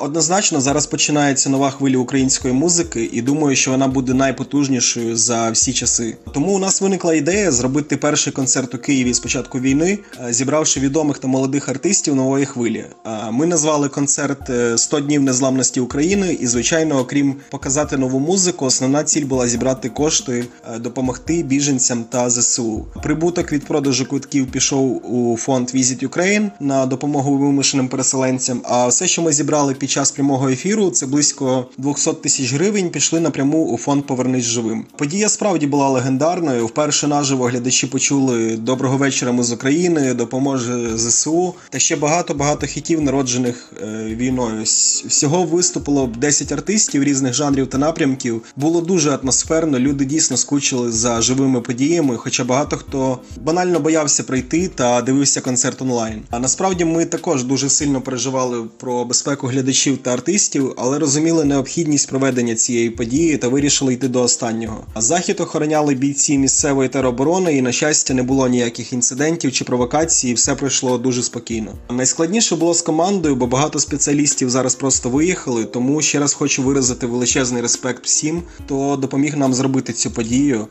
Однозначно 0.00 0.60
зараз 0.60 0.86
починаємо 0.86 1.11
починається 1.12 1.50
нова 1.50 1.70
хвиля 1.70 1.98
української 1.98 2.54
музики, 2.54 3.10
і 3.12 3.22
думаю, 3.22 3.56
що 3.56 3.70
вона 3.70 3.88
буде 3.88 4.14
найпотужнішою 4.14 5.16
за 5.16 5.50
всі 5.50 5.72
часи. 5.72 6.16
Тому 6.34 6.52
у 6.52 6.58
нас 6.58 6.80
виникла 6.80 7.14
ідея 7.14 7.52
зробити 7.52 7.96
перший 7.96 8.32
концерт 8.32 8.74
у 8.74 8.78
Києві 8.78 9.14
з 9.14 9.20
початку 9.20 9.60
війни, 9.60 9.98
е, 10.28 10.32
зібравши 10.32 10.80
відомих 10.80 11.18
та 11.18 11.28
молодих 11.28 11.68
артистів 11.68 12.14
нової 12.14 12.46
хвилі. 12.46 12.84
Ми 13.32 13.46
назвали 13.46 13.88
концерт 13.88 14.50
«100 14.50 15.00
днів 15.00 15.22
незламності 15.22 15.80
України, 15.80 16.38
і 16.40 16.46
звичайно, 16.46 16.98
окрім 16.98 17.34
показати 17.50 17.96
нову 17.96 18.18
музику, 18.18 18.66
основна 18.66 19.04
ціль 19.04 19.24
була 19.24 19.48
зібрати 19.48 19.88
кошти, 19.88 20.44
допомогти 20.80 21.42
біженцям 21.42 22.04
та 22.04 22.30
ЗСУ. 22.30 22.86
Прибуток 23.02 23.52
від 23.52 23.64
продажу 23.64 24.06
квитків 24.06 24.50
пішов 24.50 25.12
у 25.14 25.36
фонд 25.36 25.68
Visit 25.74 26.08
Ukraine 26.08 26.50
на 26.60 26.86
допомогу 26.86 27.38
вимушеним 27.38 27.88
переселенцям. 27.88 28.60
А 28.64 28.86
все, 28.86 29.06
що 29.06 29.22
ми 29.22 29.32
зібрали 29.32 29.74
під 29.74 29.90
час 29.90 30.10
прямого 30.10 30.48
ефіру, 30.48 30.90
це 30.90 31.01
близько 31.06 31.66
200 31.78 32.12
тисяч 32.12 32.52
гривень. 32.52 32.90
Пішли 32.90 33.20
напряму 33.20 33.64
у 33.64 33.78
фонд 33.78 34.06
Повернись 34.06 34.44
живим. 34.44 34.84
Подія 34.96 35.28
справді 35.28 35.66
була 35.66 35.88
легендарною. 35.88 36.66
Вперше 36.66 37.06
наживо 37.06 37.44
глядачі 37.44 37.86
почули 37.86 38.56
доброго 38.56 38.96
вечора. 38.96 39.32
Ми 39.32 39.42
з 39.42 39.52
України, 39.52 40.14
допоможе 40.14 40.98
ЗСУ 40.98 41.54
та 41.70 41.78
ще 41.78 41.96
багато 41.96 42.34
багато 42.34 42.66
хітів, 42.66 43.00
народжених 43.00 43.72
е, 43.82 44.04
війною. 44.04 44.62
Всього 44.62 45.44
виступило 45.44 46.10
10 46.18 46.52
артистів 46.52 47.02
різних 47.02 47.34
жанрів 47.34 47.66
та 47.66 47.78
напрямків. 47.78 48.42
Було 48.56 48.80
дуже 48.80 49.10
атмосферно. 49.10 49.78
Люди 49.78 50.04
дійсно 50.04 50.36
скучили 50.36 50.92
за 50.92 51.20
живими 51.20 51.60
подіями. 51.60 52.16
Хоча 52.16 52.44
багато 52.44 52.76
хто 52.76 53.18
банально 53.40 53.80
боявся 53.80 54.22
прийти 54.22 54.68
та 54.68 55.02
дивився 55.02 55.40
концерт 55.40 55.82
онлайн. 55.82 56.22
А 56.30 56.38
насправді 56.38 56.84
ми 56.84 57.04
також 57.04 57.44
дуже 57.44 57.70
сильно 57.70 58.00
переживали 58.00 58.64
про 58.78 59.04
безпеку 59.04 59.46
глядачів 59.46 59.98
та 59.98 60.12
артистів, 60.12 60.74
але 60.76 60.91
розуміли 60.98 61.44
необхідність 61.44 62.08
проведення 62.08 62.54
цієї 62.54 62.90
події 62.90 63.36
та 63.36 63.48
вирішили 63.48 63.94
йти 63.94 64.08
до 64.08 64.22
останнього. 64.22 64.84
А 64.94 65.00
захід 65.00 65.40
охороняли 65.40 65.94
бійці 65.94 66.38
місцевої 66.38 66.88
тероборони, 66.88 67.56
і 67.56 67.62
на 67.62 67.72
щастя 67.72 68.14
не 68.14 68.22
було 68.22 68.48
ніяких 68.48 68.92
інцидентів 68.92 69.52
чи 69.52 69.64
провокацій. 69.64 70.34
Все 70.34 70.54
пройшло 70.54 70.98
дуже 70.98 71.22
спокійно. 71.22 71.72
Найскладніше 71.90 72.56
було 72.56 72.74
з 72.74 72.82
командою, 72.82 73.36
бо 73.36 73.46
багато 73.46 73.78
спеціалістів 73.78 74.50
зараз 74.50 74.74
просто 74.74 75.10
виїхали. 75.10 75.64
Тому 75.64 76.02
ще 76.02 76.18
раз 76.18 76.34
хочу 76.34 76.62
виразити 76.62 77.06
величезний 77.06 77.62
респект 77.62 78.04
всім, 78.04 78.42
хто 78.56 78.96
допоміг 78.96 79.36
нам 79.36 79.54
зробити 79.54 79.92
цю 79.92 80.10
подію 80.10 80.66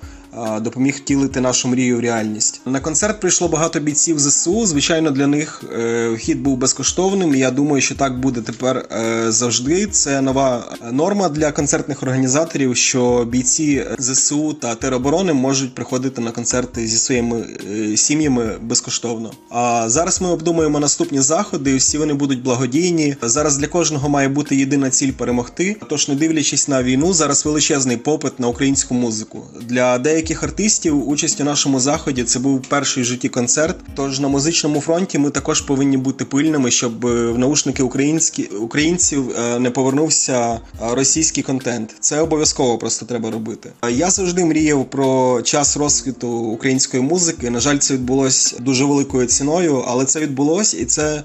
допоміг 0.61 0.95
втілити 0.95 1.41
нашу 1.41 1.67
мрію 1.67 1.97
в 1.97 1.99
реальність. 1.99 2.61
На 2.65 2.79
концерт 2.79 3.19
прийшло 3.19 3.47
багато 3.47 3.79
бійців 3.79 4.19
ЗСУ. 4.19 4.65
Звичайно, 4.65 5.11
для 5.11 5.27
них 5.27 5.63
е, 5.73 6.09
вхід 6.09 6.41
був 6.41 6.57
безкоштовним. 6.57 7.35
Я 7.35 7.51
думаю, 7.51 7.81
що 7.81 7.95
так 7.95 8.19
буде 8.19 8.41
тепер 8.41 8.85
е, 8.91 9.31
завжди. 9.31 9.87
Це 9.87 10.21
нова 10.21 10.77
норма 10.91 11.29
для 11.29 11.51
концертних 11.51 12.03
організаторів, 12.03 12.77
що 12.77 13.25
бійці 13.25 13.85
ЗСУ 13.99 14.53
та 14.53 14.75
тероборони 14.75 15.33
можуть 15.33 15.75
приходити 15.75 16.21
на 16.21 16.31
концерти 16.31 16.87
зі 16.87 16.97
своїми 16.97 17.45
е, 17.71 17.97
сім'ями 17.97 18.57
безкоштовно. 18.61 19.31
А 19.49 19.89
зараз 19.89 20.21
ми 20.21 20.29
обдумуємо 20.29 20.79
наступні 20.79 21.21
заходи. 21.21 21.75
Всі 21.75 21.97
вони 21.97 22.13
будуть 22.13 22.43
благодійні. 22.43 23.15
Зараз 23.21 23.57
для 23.57 23.67
кожного 23.67 24.09
має 24.09 24.27
бути 24.27 24.55
єдина 24.55 24.89
ціль 24.89 25.11
перемогти. 25.11 25.75
Тож, 25.89 26.07
не 26.07 26.15
дивлячись 26.15 26.67
на 26.67 26.83
війну, 26.83 27.13
зараз 27.13 27.45
величезний 27.45 27.97
попит 27.97 28.39
на 28.39 28.47
українську 28.47 28.93
музику 28.93 29.43
для 29.61 29.97
деяких 29.97 30.20
деяких 30.21 30.43
артистів 30.43 31.09
участь 31.09 31.41
у 31.41 31.43
нашому 31.43 31.79
заході 31.79 32.23
це 32.23 32.39
був 32.39 32.61
перший 32.61 33.03
в 33.03 33.05
житті 33.05 33.29
концерт. 33.29 33.75
Тож 33.95 34.19
на 34.19 34.27
музичному 34.27 34.81
фронті 34.81 35.17
ми 35.17 35.29
також 35.29 35.61
повинні 35.61 35.97
бути 35.97 36.25
пильними, 36.25 36.71
щоб 36.71 37.05
е, 37.05 37.31
в 37.31 37.37
наушники 37.37 37.83
українські 37.83 38.43
українців 38.43 39.31
е, 39.39 39.59
не 39.59 39.71
повернувся 39.71 40.53
е, 40.53 40.59
російський 40.81 41.43
контент. 41.43 41.95
Це 41.99 42.21
обов'язково 42.21 42.77
просто 42.77 43.05
треба 43.05 43.31
робити. 43.31 43.69
Я 43.89 44.11
завжди 44.11 44.45
мріяв 44.45 44.89
про 44.89 45.41
час 45.41 45.77
розквіту 45.77 46.27
української 46.29 47.03
музики. 47.03 47.49
На 47.49 47.59
жаль, 47.59 47.77
це 47.77 47.93
відбулось 47.93 48.55
дуже 48.59 48.85
великою 48.85 49.27
ціною, 49.27 49.83
але 49.87 50.05
це 50.05 50.19
відбулось 50.19 50.73
і 50.73 50.85
це. 50.85 51.23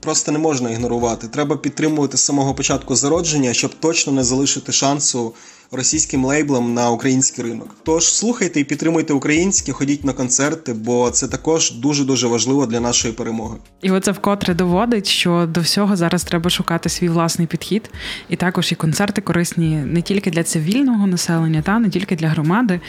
Просто 0.00 0.32
не 0.32 0.38
можна 0.38 0.70
ігнорувати. 0.70 1.28
Треба 1.28 1.56
підтримувати 1.56 2.16
з 2.16 2.20
самого 2.20 2.54
початку 2.54 2.96
зародження, 2.96 3.54
щоб 3.54 3.74
точно 3.80 4.12
не 4.12 4.24
залишити 4.24 4.72
шансу 4.72 5.34
російським 5.72 6.24
лейблам 6.24 6.74
на 6.74 6.90
український 6.90 7.44
ринок. 7.44 7.68
Тож 7.82 8.04
слухайте 8.04 8.60
і 8.60 8.64
підтримуйте 8.64 9.12
українське, 9.12 9.72
ходіть 9.72 10.04
на 10.04 10.12
концерти, 10.12 10.72
бо 10.72 11.10
це 11.10 11.28
також 11.28 11.72
дуже 11.72 12.04
дуже 12.04 12.26
важливо 12.26 12.66
для 12.66 12.80
нашої 12.80 13.14
перемоги. 13.14 13.56
І 13.82 13.90
оце 13.90 14.12
вкотре 14.12 14.54
доводить, 14.54 15.06
що 15.06 15.48
до 15.54 15.60
всього 15.60 15.96
зараз 15.96 16.24
треба 16.24 16.50
шукати 16.50 16.88
свій 16.88 17.08
власний 17.08 17.46
підхід, 17.46 17.90
і 18.28 18.36
також 18.36 18.72
і 18.72 18.74
концерти 18.74 19.20
корисні 19.20 19.76
не 19.76 20.02
тільки 20.02 20.30
для 20.30 20.42
цивільного 20.42 21.06
населення, 21.06 21.62
та 21.62 21.78
не 21.78 21.90
тільки 21.90 22.16
для 22.16 22.28
громади, 22.28 22.80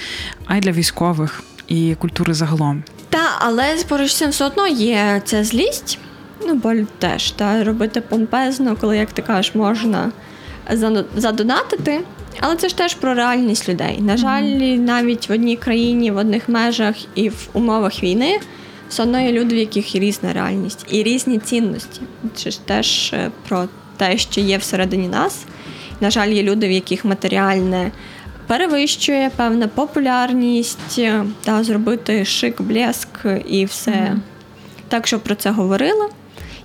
а 0.46 0.58
й 0.58 0.60
для 0.60 0.72
військових 0.72 1.44
і 1.68 1.96
культури 1.96 2.34
загалом. 2.34 2.84
Та 3.10 3.20
але 3.40 3.78
поруч 3.88 4.14
цим 4.14 4.30
все 4.30 4.46
одно 4.46 4.68
є 4.68 5.22
ця 5.26 5.44
злість. 5.44 6.00
Ну, 6.48 6.56
боль 6.56 6.84
теж 7.00 7.32
та 7.32 7.64
робити 7.64 8.02
помпезно, 8.02 8.76
коли 8.82 8.98
як 8.98 9.12
ти 9.12 9.22
кажеш, 9.22 9.56
можна 9.56 10.12
задонатити. 11.16 12.02
Але 12.40 12.56
це 12.56 12.70
ж 12.70 12.78
теж 12.78 12.96
про 12.96 13.14
реальність 13.14 13.70
людей. 13.70 14.02
На 14.02 14.18
жаль, 14.18 14.44
навіть 14.78 15.30
в 15.30 15.32
одній 15.32 15.56
країні, 15.56 16.12
в 16.12 16.18
одних 16.18 16.50
межах 16.50 16.96
і 17.16 17.30
в 17.30 17.50
умовах 17.54 18.04
війни 18.04 18.40
все 18.90 19.04
одно 19.04 19.20
є 19.20 19.32
люди, 19.32 19.56
в 19.56 19.58
яких 19.58 19.96
є 19.96 20.02
різна 20.02 20.34
реальність 20.34 20.86
і 20.90 21.04
різні 21.04 21.40
цінності. 21.40 22.02
Це 22.36 22.52
ж 22.52 22.66
теж 22.66 23.14
е, 23.14 23.32
про 23.48 23.68
те, 23.98 24.18
що 24.18 24.42
є 24.42 24.58
всередині 24.58 25.08
нас. 25.08 25.46
На 26.02 26.10
жаль, 26.10 26.30
є 26.30 26.44
люди, 26.44 26.68
в 26.68 26.72
яких 26.72 27.06
матеріальне 27.06 27.92
перевищує 28.48 29.32
певна 29.36 29.68
популярність 29.68 31.00
е, 31.00 31.24
та 31.44 31.64
зробити 31.64 32.26
шик, 32.26 32.62
блеск 32.62 33.10
і 33.48 33.66
все. 33.66 33.92
Mm-hmm. 33.92 34.20
Так 34.88 35.08
що 35.08 35.20
про 35.20 35.36
це 35.36 35.52
говорила. 35.52 36.10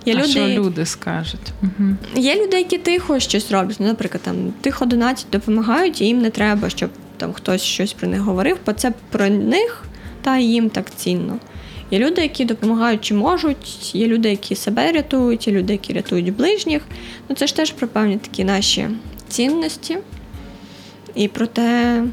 Є 0.05 0.13
а 0.13 0.17
люди, 0.17 0.27
що 0.27 0.47
люди 0.47 0.85
скажуть. 0.85 1.53
Угу. 1.61 1.95
Є 2.15 2.43
люди, 2.43 2.57
які 2.57 2.77
тихо 2.77 3.19
щось 3.19 3.51
роблять. 3.51 3.77
Ну, 3.79 3.87
Наприклад, 3.87 4.21
там 4.23 4.53
тихо 4.61 4.85
донатять, 4.85 5.27
допомагають, 5.31 6.01
і 6.01 6.05
їм 6.05 6.21
не 6.21 6.29
треба, 6.29 6.69
щоб 6.69 6.89
там 7.17 7.33
хтось 7.33 7.61
щось 7.61 7.93
про 7.93 8.07
них 8.07 8.21
говорив, 8.21 8.57
бо 8.65 8.73
це 8.73 8.93
про 9.09 9.29
них 9.29 9.83
та 10.21 10.37
їм 10.37 10.69
так 10.69 10.95
цінно. 10.95 11.39
Є 11.91 11.99
люди, 11.99 12.21
які 12.21 12.45
допомагають 12.45 13.01
чи 13.01 13.13
можуть, 13.13 13.95
є 13.95 14.07
люди, 14.07 14.29
які 14.29 14.55
себе 14.55 14.91
рятують, 14.91 15.47
є 15.47 15.53
люди, 15.53 15.73
які 15.73 15.93
рятують 15.93 16.35
ближніх. 16.35 16.81
Ну 17.29 17.35
це 17.35 17.47
ж 17.47 17.55
теж 17.55 17.71
про 17.71 17.87
певні 17.87 18.17
такі 18.17 18.43
наші 18.43 18.87
цінності 19.29 19.97
і 21.15 21.27
про 21.27 21.47
те, 21.47 22.03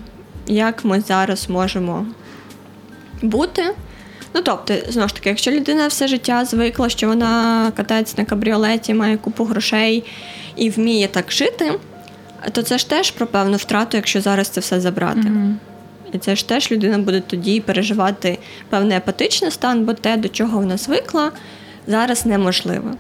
як 0.47 0.85
ми 0.85 1.01
зараз 1.01 1.49
можемо 1.49 2.07
бути. 3.23 3.63
Ну 4.35 4.41
тобто, 4.43 4.75
знову 4.89 5.09
ж 5.09 5.15
таки, 5.15 5.29
якщо 5.29 5.51
людина 5.51 5.87
все 5.87 6.09
життя 6.09 6.45
звикла, 6.45 6.89
що 6.89 7.09
вона 7.09 7.73
катається 7.77 8.15
на 8.19 8.25
кабріолеті, 8.25 8.95
має 8.95 9.17
купу 9.17 9.45
грошей 9.45 10.05
і 10.57 10.71
вміє 10.71 11.09
так 11.09 11.33
жити, 11.33 11.73
то 12.53 12.62
це 12.62 12.79
ж 12.79 12.91
теж 12.91 13.11
про 13.11 13.27
певну 13.27 13.57
втрату, 13.57 13.97
якщо 13.97 14.21
зараз 14.21 14.49
це 14.49 14.61
все 14.61 14.81
забрати. 14.81 15.21
Mm-hmm. 15.21 15.55
І 16.12 16.19
це 16.19 16.37
ж 16.37 16.49
теж 16.49 16.73
людина 16.73 16.99
буде 16.99 17.21
тоді 17.21 17.61
переживати 17.61 18.39
певний 18.69 18.97
апатичний 18.97 19.51
стан, 19.51 19.85
бо 19.85 19.93
те, 19.93 20.17
до 20.17 20.29
чого 20.29 20.59
вона 20.59 20.77
звикла, 20.77 21.33
зараз 21.87 22.27
неможливо. 22.27 22.91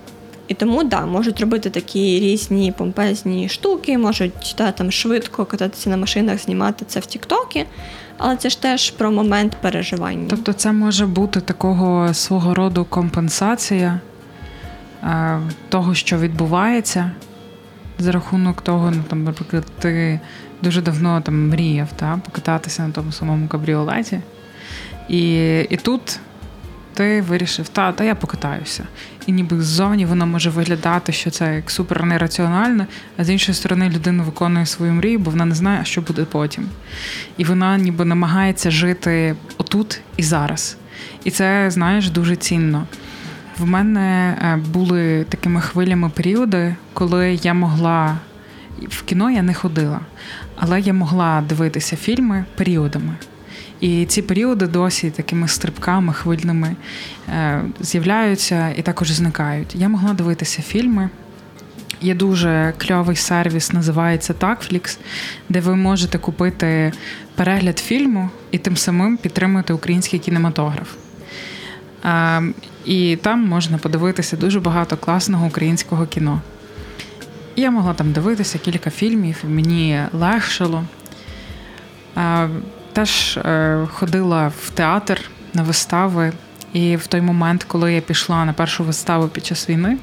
І 0.52 0.54
тому 0.54 0.84
да, 0.84 1.06
можуть 1.06 1.40
робити 1.40 1.70
такі 1.70 2.20
різні 2.20 2.72
помпезні 2.72 3.48
штуки, 3.48 3.98
можуть 3.98 4.54
та, 4.56 4.72
там 4.72 4.90
швидко 4.90 5.44
кататися 5.44 5.90
на 5.90 5.96
машинах, 5.96 6.38
знімати 6.38 6.84
це 6.88 7.00
в 7.00 7.06
Тіктокі 7.06 7.66
але 8.18 8.36
це 8.36 8.50
ж 8.50 8.62
теж 8.62 8.90
про 8.90 9.10
момент 9.10 9.56
переживання. 9.60 10.26
Тобто, 10.30 10.52
це 10.52 10.72
може 10.72 11.06
бути 11.06 11.40
такого 11.40 12.14
свого 12.14 12.54
роду 12.54 12.84
компенсація 12.84 14.00
е, 15.02 15.40
того, 15.68 15.94
що 15.94 16.18
відбувається, 16.18 17.10
за 17.98 18.12
рахунок 18.12 18.62
того, 18.62 18.90
ну 18.90 19.02
там, 19.08 19.24
наприклад, 19.24 19.64
ти 19.78 20.20
дуже 20.62 20.82
давно 20.82 21.20
там 21.20 21.48
мріяв 21.48 21.88
та, 21.96 22.20
покататися 22.24 22.86
на 22.86 22.92
тому 22.92 23.12
самому 23.12 23.48
кабріолеті. 23.48 24.20
І, 25.08 25.60
І 25.70 25.76
тут 25.76 26.20
ти 26.94 27.22
вирішив, 27.22 27.68
та, 27.68 27.92
та 27.92 28.04
я 28.04 28.14
покатаюся. 28.14 28.84
І 29.26 29.32
ніби 29.32 29.60
ззовні 29.62 30.06
воно 30.06 30.26
може 30.26 30.50
виглядати, 30.50 31.12
що 31.12 31.30
це 31.30 31.54
як 31.54 31.70
супер 31.70 32.04
нераціонально, 32.04 32.86
а 33.16 33.24
з 33.24 33.30
іншої 33.30 33.56
сторони 33.56 33.88
людина 33.88 34.22
виконує 34.22 34.66
свою 34.66 34.92
мрію, 34.92 35.18
бо 35.18 35.30
вона 35.30 35.44
не 35.44 35.54
знає, 35.54 35.84
що 35.84 36.00
буде 36.00 36.24
потім. 36.24 36.68
І 37.36 37.44
вона 37.44 37.78
ніби 37.78 38.04
намагається 38.04 38.70
жити 38.70 39.36
отут 39.58 40.00
і 40.16 40.22
зараз. 40.22 40.76
І 41.24 41.30
це, 41.30 41.70
знаєш, 41.70 42.10
дуже 42.10 42.36
цінно. 42.36 42.86
В 43.58 43.66
мене 43.66 44.38
е, 44.42 44.56
були 44.56 45.24
такими 45.28 45.60
хвилями 45.60 46.08
періоди, 46.08 46.76
коли 46.92 47.38
я 47.42 47.54
могла. 47.54 48.18
В 48.88 49.02
кіно 49.02 49.30
я 49.30 49.42
не 49.42 49.54
ходила, 49.54 50.00
але 50.56 50.80
я 50.80 50.92
могла 50.92 51.44
дивитися 51.48 51.96
фільми 51.96 52.44
періодами. 52.56 53.14
І 53.82 54.06
ці 54.06 54.22
періоди 54.22 54.66
досі 54.66 55.10
такими 55.10 55.48
стрибками 55.48 56.12
хвильними 56.12 56.76
е, 57.28 57.62
з'являються 57.80 58.74
і 58.76 58.82
також 58.82 59.10
зникають. 59.10 59.74
Я 59.74 59.88
могла 59.88 60.12
дивитися 60.12 60.62
фільми 60.62 61.10
Є 62.00 62.14
дуже 62.14 62.74
кльовий 62.78 63.16
сервіс, 63.16 63.72
називається 63.72 64.32
Такфлікс, 64.32 64.98
де 65.48 65.60
ви 65.60 65.76
можете 65.76 66.18
купити 66.18 66.92
перегляд 67.34 67.78
фільму 67.78 68.30
і 68.50 68.58
тим 68.58 68.76
самим 68.76 69.16
підтримувати 69.16 69.72
український 69.72 70.18
кінематограф. 70.18 70.94
І 72.84 73.18
там 73.22 73.48
можна 73.48 73.78
подивитися 73.78 74.36
дуже 74.36 74.60
багато 74.60 74.96
класного 74.96 75.46
українського 75.46 76.06
кіно. 76.06 76.40
Я 77.56 77.70
могла 77.70 77.94
там 77.94 78.12
дивитися 78.12 78.58
кілька 78.58 78.90
фільмів, 78.90 79.36
мені 79.48 80.00
легшило. 80.12 80.84
Теж 82.92 83.36
е, 83.36 83.86
ходила 83.92 84.52
в 84.62 84.70
театр 84.70 85.20
на 85.54 85.62
вистави, 85.62 86.32
і 86.72 86.96
в 86.96 87.06
той 87.06 87.20
момент, 87.20 87.64
коли 87.64 87.94
я 87.94 88.00
пішла 88.00 88.44
на 88.44 88.52
першу 88.52 88.84
виставу 88.84 89.28
під 89.28 89.46
час 89.46 89.68
війни, 89.68 89.98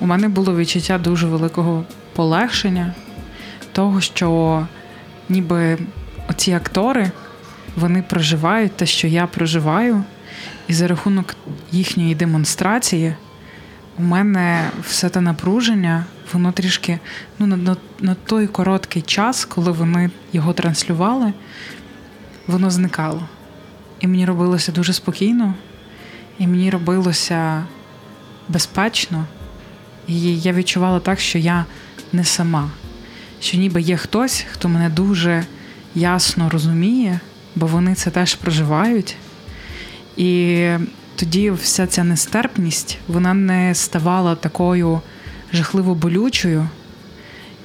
у 0.00 0.06
мене 0.06 0.28
було 0.28 0.56
відчуття 0.56 0.98
дуже 0.98 1.26
великого 1.26 1.84
полегшення, 2.12 2.94
того, 3.72 4.00
що 4.00 4.66
ніби 5.28 5.78
оці 6.28 6.52
актори 6.52 7.10
вони 7.76 8.02
проживають 8.02 8.76
те, 8.76 8.86
що 8.86 9.06
я 9.06 9.26
проживаю, 9.26 10.04
і 10.68 10.74
за 10.74 10.88
рахунок 10.88 11.36
їхньої 11.72 12.14
демонстрації 12.14 13.14
у 13.98 14.02
мене 14.02 14.70
все 14.82 15.08
те 15.08 15.20
напруження, 15.20 16.04
воно 16.32 16.52
трішки 16.52 16.98
ну, 17.38 17.46
на, 17.46 17.56
на, 17.56 17.76
на 18.00 18.14
той 18.14 18.46
короткий 18.46 19.02
час, 19.02 19.44
коли 19.44 19.72
вони 19.72 20.10
його 20.32 20.52
транслювали, 20.52 21.32
воно 22.48 22.70
зникало. 22.70 23.22
І 24.00 24.06
мені 24.06 24.26
робилося 24.26 24.72
дуже 24.72 24.92
спокійно, 24.92 25.54
і 26.38 26.46
мені 26.46 26.70
робилося 26.70 27.64
безпечно. 28.48 29.24
І 30.06 30.38
я 30.40 30.52
відчувала 30.52 31.00
так, 31.00 31.20
що 31.20 31.38
я 31.38 31.64
не 32.12 32.24
сама, 32.24 32.70
що 33.40 33.56
ніби 33.56 33.80
є 33.80 33.96
хтось, 33.96 34.44
хто 34.52 34.68
мене 34.68 34.88
дуже 34.90 35.44
ясно 35.94 36.50
розуміє, 36.50 37.20
бо 37.56 37.66
вони 37.66 37.94
це 37.94 38.10
теж 38.10 38.34
проживають. 38.34 39.16
І 40.16 40.70
тоді 41.16 41.50
вся 41.50 41.86
ця 41.86 42.04
нестерпність 42.04 42.98
вона 43.08 43.34
не 43.34 43.74
ставала 43.74 44.34
такою 44.34 45.00
жахливо 45.52 45.94
болючою 45.94 46.68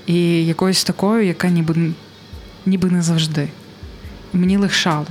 і 0.05 0.45
якоюсь 0.45 0.83
такою, 0.83 1.25
яка 1.25 1.49
ніби 1.49 1.93
ніби 2.65 2.89
не 2.89 3.01
завжди. 3.01 3.49
Мені 4.33 4.57
легшало. 4.57 5.07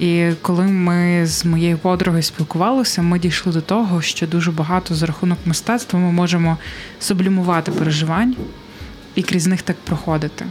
І 0.00 0.30
коли 0.42 0.64
ми 0.64 1.26
з 1.26 1.44
моєю 1.44 1.78
подругою 1.78 2.22
спілкувалися, 2.22 3.02
ми 3.02 3.18
дійшли 3.18 3.52
до 3.52 3.60
того, 3.60 4.02
що 4.02 4.26
дуже 4.26 4.50
багато 4.50 4.94
за 4.94 5.06
рахунок 5.06 5.38
мистецтва 5.44 6.00
ми 6.00 6.12
можемо 6.12 6.58
сублімувати 7.00 7.72
переживань 7.72 8.36
і 9.14 9.22
крізь 9.22 9.46
них 9.46 9.62
так 9.62 9.76
проходити. 9.76 10.44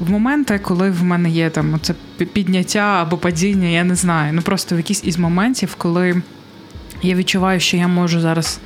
В 0.00 0.10
моменти, 0.10 0.58
коли 0.58 0.90
в 0.90 1.02
мене 1.02 1.30
є 1.30 1.50
там 1.50 1.80
це 1.82 1.94
підняття 2.24 3.02
або 3.02 3.16
падіння, 3.16 3.68
я 3.68 3.84
не 3.84 3.94
знаю. 3.94 4.32
Ну 4.32 4.42
просто 4.42 4.74
в 4.74 4.78
якісь 4.78 5.04
із 5.04 5.18
моментів, 5.18 5.74
коли 5.78 6.22
я 7.02 7.14
відчуваю, 7.14 7.60
що 7.60 7.76
я 7.76 7.88
можу 7.88 8.20
зараз 8.20 8.60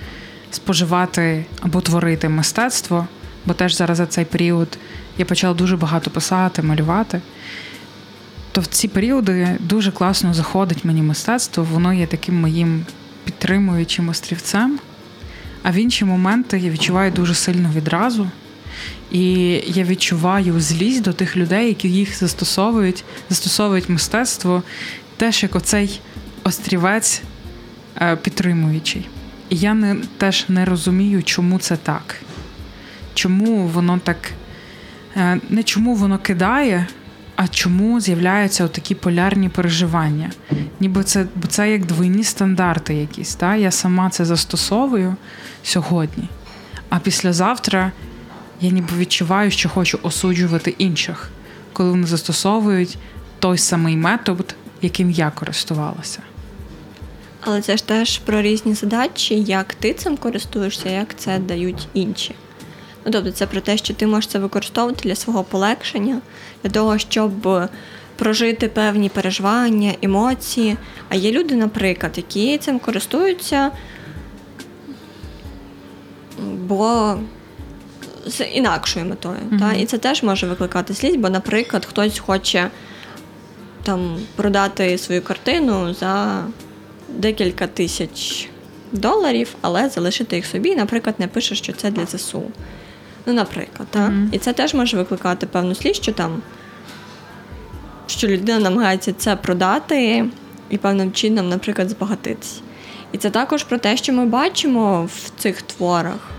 споживати 0.51 1.45
або 1.61 1.81
творити 1.81 2.29
мистецтво, 2.29 3.07
бо 3.47 3.55
теж 3.55 3.77
зараз 3.77 3.97
за 3.97 4.07
цей 4.07 4.25
період 4.25 4.79
я 5.19 5.25
почала 5.25 5.55
дуже 5.55 5.77
багато 5.77 6.11
писати, 6.11 6.63
малювати. 6.63 7.21
То 8.53 8.61
в 8.61 8.67
ці 8.67 8.89
періоди 8.89 9.57
дуже 9.61 9.93
класно 9.93 10.35
заходить 10.35 10.85
мені 10.85 11.03
мистецтво, 11.03 11.67
воно 11.73 11.93
є 11.93 12.07
таким 12.07 12.41
моїм 12.41 12.87
підтримуючим 13.25 14.09
острівцем. 14.09 14.79
А 15.63 15.71
в 15.71 15.75
інші 15.75 16.05
моменти 16.05 16.59
я 16.59 16.71
відчуваю 16.71 17.11
дуже 17.11 17.35
сильно 17.35 17.71
відразу. 17.77 18.31
І 19.11 19.25
я 19.67 19.85
відчуваю 19.85 20.61
злість 20.61 21.03
до 21.03 21.13
тих 21.13 21.37
людей, 21.37 21.69
які 21.69 21.89
їх 21.89 22.19
застосовують, 22.19 23.05
застосовують 23.31 23.89
мистецтво, 23.89 24.63
теж 25.17 25.43
як 25.43 25.57
оцей 25.57 26.01
острівець 26.45 27.23
е, 28.01 28.17
підтримуючий. 28.17 29.09
І 29.49 29.57
я 29.57 29.75
не, 29.75 29.97
теж 30.19 30.45
не 30.49 30.65
розумію, 30.65 31.23
чому 31.23 31.59
це 31.59 31.77
так. 31.77 32.17
Чому 33.15 33.67
воно 33.67 33.99
так, 34.05 34.33
е, 35.17 35.41
не 35.49 35.63
чому 35.63 35.95
воно 35.95 36.19
кидає, 36.19 36.87
а 37.45 37.49
чому 37.49 38.01
з'являються 38.01 38.69
такі 38.69 38.95
полярні 38.95 39.49
переживання. 39.49 40.31
Ніби 40.81 41.05
це 41.05 41.27
бо 41.35 41.47
це 41.47 41.73
як 41.73 41.87
двойні 41.87 42.25
стандарти 42.25 42.95
якісь. 42.95 43.35
Та? 43.35 43.57
Я 43.57 43.71
сама 43.71 44.11
це 44.11 44.25
застосовую 44.25 45.17
сьогодні, 45.63 46.29
а 46.89 46.99
післязавтра 46.99 47.93
я 48.61 48.71
ніби 48.71 48.97
відчуваю, 48.97 49.51
що 49.51 49.69
хочу 49.69 49.99
осуджувати 50.03 50.75
інших, 50.79 51.31
коли 51.73 51.91
вони 51.91 52.07
застосовують 52.07 52.99
той 53.39 53.59
самий 53.59 53.97
метод, 53.97 54.55
яким 54.83 55.11
я 55.11 55.31
користувалася. 55.31 56.19
Але 57.41 57.63
це 57.63 57.77
ж 57.77 57.87
теж 57.87 58.19
про 58.19 58.43
різні 58.43 58.75
задачі, 58.75 59.41
як 59.41 59.75
ти 59.75 59.95
цим 59.95 60.17
користуєшся, 60.17 60.91
як 60.91 61.19
це 61.19 61.39
дають 61.39 61.89
інші. 61.95 62.35
Ну, 63.05 63.13
тобто, 63.13 63.31
це 63.31 63.47
про 63.47 63.61
те, 63.61 63.77
що 63.77 63.95
ти 63.95 64.07
можеш 64.07 64.31
це 64.31 64.39
використовувати 64.39 65.09
для 65.09 65.15
свого 65.15 65.45
полегшення, 65.45 66.21
для 66.63 66.71
того, 66.71 66.99
щоб 66.99 67.33
прожити 68.17 68.69
певні 68.69 69.09
переживання, 69.09 69.93
емоції. 70.03 70.77
А 71.09 71.15
є 71.15 71.33
люди, 71.33 71.57
наприклад, 71.57 72.13
які 72.17 72.59
цим 72.59 72.79
користуються, 72.79 73.71
бо 76.43 77.17
з 78.27 78.45
інакшою 78.45 79.07
метою. 79.07 79.37
Mm-hmm. 79.51 79.59
Та? 79.59 79.73
І 79.73 79.87
це 79.87 79.99
теж 79.99 80.23
може 80.23 80.47
викликати 80.47 80.95
слізь, 80.95 81.17
бо, 81.17 81.31
наприклад, 81.31 81.87
хтось 81.87 82.19
хоче 82.19 82.71
там 83.83 84.19
продати 84.37 84.99
свою 84.99 85.23
картину 85.23 85.95
за 85.95 86.45
декілька 87.09 87.67
тисяч 87.67 88.49
доларів, 88.93 89.55
але 89.61 89.89
залишити 89.89 90.37
їх 90.37 90.47
собі, 90.47 90.69
і, 90.69 90.77
наприклад, 90.77 91.15
не 91.19 91.29
пише, 91.29 91.55
що 91.55 91.73
це 91.73 91.91
для 91.91 92.07
ЗСУ. 92.07 92.43
Ну, 93.27 93.33
наприклад, 93.33 93.89
так? 93.91 94.11
Mm-hmm. 94.11 94.29
і 94.33 94.39
це 94.39 94.53
теж 94.53 94.75
може 94.75 94.97
викликати 94.97 95.47
певну 95.47 95.75
слізь, 95.75 95.97
що 95.97 96.13
там 96.13 96.43
що 98.07 98.29
людина 98.29 98.59
намагається 98.59 99.13
це 99.13 99.37
продати 99.37 100.25
і 100.71 100.79
певним 100.79 101.13
чином, 101.13 101.49
наприклад, 101.49 101.91
збагатитися. 101.91 102.61
І 103.13 103.19
це 103.19 103.31
також 103.31 103.65
про 103.65 103.79
те, 103.79 103.97
що 103.97 104.13
ми 104.13 104.27
бачимо 104.27 105.09
в 105.15 105.41
цих 105.41 105.63
творах. 105.63 106.31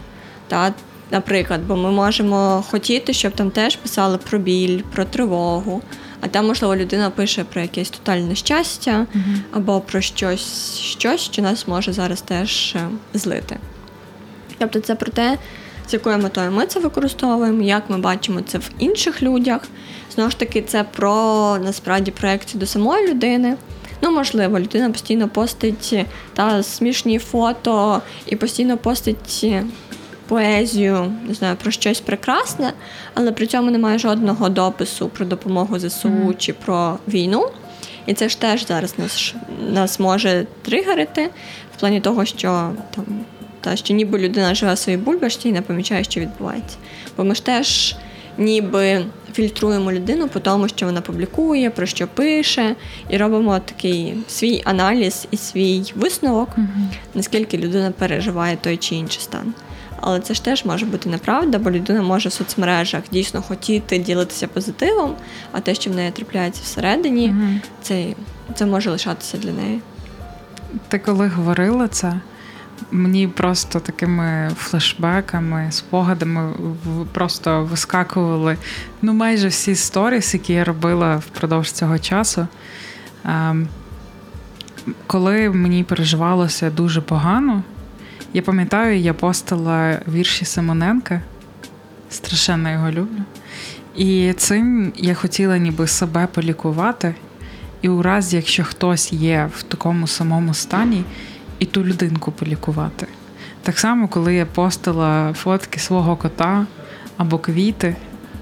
Та? 0.47 0.73
Наприклад, 1.11 1.61
бо 1.67 1.75
ми 1.75 1.91
можемо 1.91 2.63
хотіти, 2.69 3.13
щоб 3.13 3.31
там 3.31 3.51
теж 3.51 3.75
писали 3.75 4.17
про 4.17 4.39
біль, 4.39 4.81
про 4.93 5.05
тривогу, 5.05 5.81
а 6.21 6.27
там, 6.27 6.47
можливо, 6.47 6.75
людина 6.75 7.09
пише 7.09 7.43
про 7.43 7.61
якесь 7.61 7.89
тотальне 7.89 8.35
щастя 8.35 9.07
uh 9.15 9.37
або 9.51 9.81
про 9.81 10.01
щось, 10.01 10.77
щось, 10.77 11.21
що 11.21 11.41
нас 11.41 11.67
може 11.67 11.93
зараз 11.93 12.21
теж 12.21 12.75
е, 12.75 12.89
злити. 13.13 13.57
Тобто 14.57 14.79
це 14.79 14.95
про 14.95 15.11
те, 15.11 15.37
з 15.87 15.93
якою 15.93 16.17
метою 16.17 16.51
ми 16.51 16.65
це 16.65 16.79
використовуємо, 16.79 17.63
як 17.63 17.89
ми 17.89 17.97
бачимо 17.97 18.41
це 18.47 18.57
в 18.57 18.69
інших 18.79 19.23
людях. 19.23 19.61
Знову 20.15 20.29
ж 20.29 20.39
таки, 20.39 20.61
це 20.61 20.83
про 20.83 21.57
насправді 21.63 22.11
проекцію 22.11 22.59
до 22.59 22.65
самої 22.65 23.07
людини. 23.07 23.55
Ну, 24.01 24.11
можливо, 24.11 24.59
людина 24.59 24.89
постійно 24.89 25.29
постить 25.29 26.05
та 26.33 26.63
смішні 26.63 27.19
фото 27.19 28.01
і 28.25 28.35
постійно 28.35 28.77
постить 28.77 29.45
поезію, 30.27 31.13
не 31.27 31.33
знаю, 31.33 31.55
про 31.55 31.71
щось 31.71 31.99
прекрасне, 31.99 32.73
але 33.13 33.31
при 33.31 33.47
цьому 33.47 33.71
немає 33.71 33.99
жодного 33.99 34.49
допису 34.49 35.09
про 35.09 35.25
допомогу 35.25 35.79
ЗСУ 35.79 36.07
mm. 36.07 36.37
чи 36.37 36.53
про 36.53 36.97
війну. 37.07 37.49
І 38.05 38.13
це 38.13 38.29
ж 38.29 38.39
теж 38.39 38.67
зараз 38.67 38.99
нас 38.99 39.35
нас 39.71 39.99
може 39.99 40.45
тригерити 40.61 41.29
в 41.75 41.79
плані 41.79 42.01
того, 42.01 42.25
що 42.25 42.71
там 42.95 43.05
та 43.63 43.76
що 43.76 43.93
ніби 43.93 44.19
людина 44.19 44.56
живе 44.56 44.73
в 44.73 44.78
своїй 44.78 44.97
бульбашці 44.97 45.49
і 45.49 45.52
не 45.52 45.62
помічає, 45.62 46.04
що 46.04 46.19
відбувається. 46.19 46.78
Бо 47.17 47.23
ми 47.23 47.36
ж 47.36 47.45
теж 47.45 47.95
ніби 48.38 49.06
фільтруємо 49.34 49.91
людину 49.91 50.28
по 50.28 50.39
тому, 50.39 50.67
що 50.67 50.86
вона 50.86 51.02
публікує, 51.02 51.69
про 51.69 51.86
що 51.86 52.08
пише, 52.08 52.76
і 53.10 53.17
робимо 53.17 53.60
такий 53.60 54.13
свій 54.28 54.62
аналіз 54.65 55.28
і 55.32 55.38
свій 55.38 55.93
висновок, 55.95 56.49
наскільки 57.13 57.58
людина 57.58 57.91
переживає 57.91 58.58
той 58.62 58.78
чи 58.78 58.95
інший 58.95 59.21
стан. 59.21 59.54
Але 60.02 60.19
це 60.19 60.34
ж 60.34 60.43
теж 60.43 60.65
може 60.65 60.86
бути 60.86 61.10
неправда, 61.10 61.60
бо 61.60 61.71
людина 61.71 62.02
може 62.02 62.30
в 62.30 62.34
соцмережах 62.34 63.04
дійсно 63.12 63.41
хотіти 63.41 63.97
ділитися 63.97 64.47
позитивом, 64.47 65.15
а 65.52 65.60
те, 65.60 65.76
що 65.76 65.91
в 65.91 65.95
неї 65.95 66.12
трапляється 66.12 66.62
всередині, 66.63 67.30
угу. 67.30 67.49
це, 67.82 68.06
це 68.56 68.65
може 68.65 68.91
лишатися 68.91 69.38
для 69.38 69.52
неї. 69.52 69.80
Ти 70.88 70.99
коли 70.99 71.28
говорила 71.28 71.88
це? 71.88 72.19
Мені 72.91 73.27
просто 73.27 73.79
такими 73.79 74.51
флешбеками, 74.57 75.67
спогадами 75.71 76.53
просто 77.11 77.63
вискакували 77.63 78.57
ну 79.01 79.13
майже 79.13 79.47
всі 79.47 79.75
сторіс, 79.75 80.33
які 80.33 80.53
я 80.53 80.63
робила 80.63 81.15
впродовж 81.15 81.71
цього 81.71 81.99
часу. 81.99 82.47
Ем, 83.25 83.67
коли 85.07 85.49
мені 85.49 85.83
переживалося 85.83 86.69
дуже 86.69 87.01
погано, 87.01 87.63
Я 88.35 88.41
пам'ятаю, 88.41 88.99
я 88.99 89.13
постила 89.13 89.99
вірші 90.07 90.45
Симоненка, 90.45 91.21
страшенно 92.09 92.71
його 92.71 92.91
люблю. 92.91 93.23
І 93.95 94.33
цим 94.33 94.93
я 94.95 95.13
хотіла 95.13 95.57
ніби 95.57 95.87
себе 95.87 96.27
полікувати. 96.27 97.15
І 97.81 97.89
у 97.89 98.01
разі, 98.01 98.35
якщо 98.35 98.63
хтось 98.63 99.13
є 99.13 99.49
в 99.57 99.63
такому 99.63 100.07
самому 100.07 100.53
стані, 100.53 101.03
і 101.63 101.65
ту 101.65 101.84
людинку 101.86 102.32
полікувати. 102.32 103.08
Так 103.62 103.80
само, 103.80 104.08
коли 104.08 104.36
я 104.36 104.45
постила 104.45 105.34
фотки 105.34 105.80
свого 105.80 106.15
кота 106.15 106.65
або 107.17 107.38
квіти, 107.38 107.95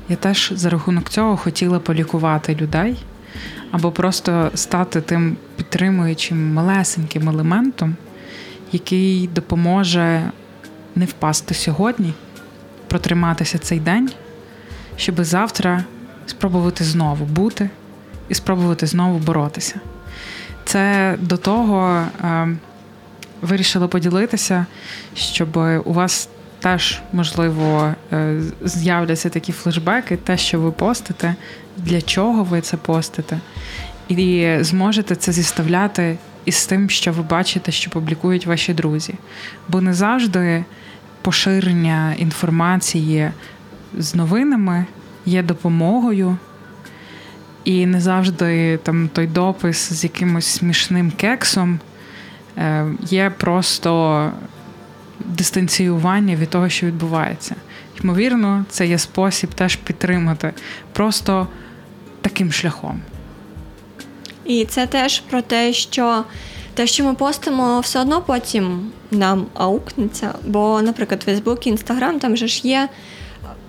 я 0.10 0.16
теж 0.16 0.52
за 0.56 0.70
рахунок 0.70 1.10
цього 1.10 1.38
хотіла 1.38 1.80
полікувати 1.80 2.56
людей 2.56 2.98
або 3.72 3.92
просто 3.92 4.52
стати 4.56 5.02
тим 5.02 5.38
підтримуючим 5.58 6.54
малесеньким 6.54 7.30
елементом, 7.30 7.96
який 8.72 9.28
допоможе 9.28 10.32
не 10.96 11.06
впасти 11.06 11.54
сьогодні, 11.54 12.14
протриматися 12.88 13.58
цей 13.58 13.80
день, 13.80 14.12
щоб 14.96 15.24
завтра 15.24 15.84
спробувати 16.26 16.84
знову 16.84 17.26
бути 17.26 17.70
і 18.30 18.34
спробувати 18.34 18.88
знову 18.88 19.20
боротися. 19.20 19.80
Це 20.66 21.16
до 21.22 21.38
того 21.38 22.06
е, 22.24 22.48
вирішила 23.42 23.88
поділитися, 23.88 24.66
щоб 25.16 25.58
у 25.86 25.94
вас 25.94 26.30
теж, 26.60 27.02
можливо, 27.14 27.94
е, 28.14 28.42
з'являться 28.62 29.30
такі 29.30 29.52
флешбеки, 29.52 30.18
те, 30.18 30.38
що 30.38 30.60
ви 30.60 30.72
постите, 30.72 31.36
для 31.78 32.02
чого 32.02 32.44
ви 32.44 32.62
це 32.62 32.78
постите, 32.78 33.40
і 34.08 34.56
зможете 34.62 35.16
це 35.16 35.32
зіставляти 35.32 36.18
із 36.46 36.66
тим, 36.66 36.90
що 36.90 37.12
ви 37.12 37.24
бачите, 37.24 37.72
що 37.72 37.92
публікують 37.92 38.46
ваші 38.46 38.74
друзі. 38.74 39.14
Бо 39.68 39.82
не 39.82 39.94
завжди 39.94 40.66
поширення 41.22 42.16
інформації 42.18 43.32
з 43.98 44.16
новинами 44.16 44.86
є 45.26 45.44
допомогою. 45.44 46.38
І 47.64 47.86
не 47.86 48.02
завжди 48.02 48.78
там 48.78 49.10
той 49.14 49.28
допис 49.28 49.94
з 49.94 50.04
якимось 50.04 50.46
смішним 50.46 51.12
кексом 51.12 51.74
е, 51.74 51.91
є 53.02 53.32
просто 53.38 54.32
дистанціювання 55.20 56.36
від 56.36 56.50
того, 56.50 56.70
що 56.70 56.86
відбувається. 56.86 57.56
Ймовірно, 58.04 58.66
це 58.70 58.88
є 58.88 58.98
спосіб 58.98 59.54
теж 59.54 59.76
підтримати 59.76 60.54
просто 60.94 61.48
таким 62.22 62.52
шляхом. 62.52 63.02
І 64.46 64.66
це 64.66 64.88
теж 64.88 65.20
про 65.20 65.42
те, 65.42 65.74
що 65.74 66.24
те, 66.74 66.88
що 66.88 67.04
ми 67.04 67.14
постимо, 67.14 67.80
все 67.80 68.02
одно 68.02 68.22
потім 68.22 68.92
нам 69.12 69.46
аукнеться. 69.54 70.34
Бо, 70.46 70.82
наприклад, 70.82 71.24
Фейсбук 71.24 71.68
і 71.68 71.70
Інстаграм 71.70 72.20
там 72.20 72.38
же 72.38 72.48
ж 72.48 72.68
є 72.68 72.90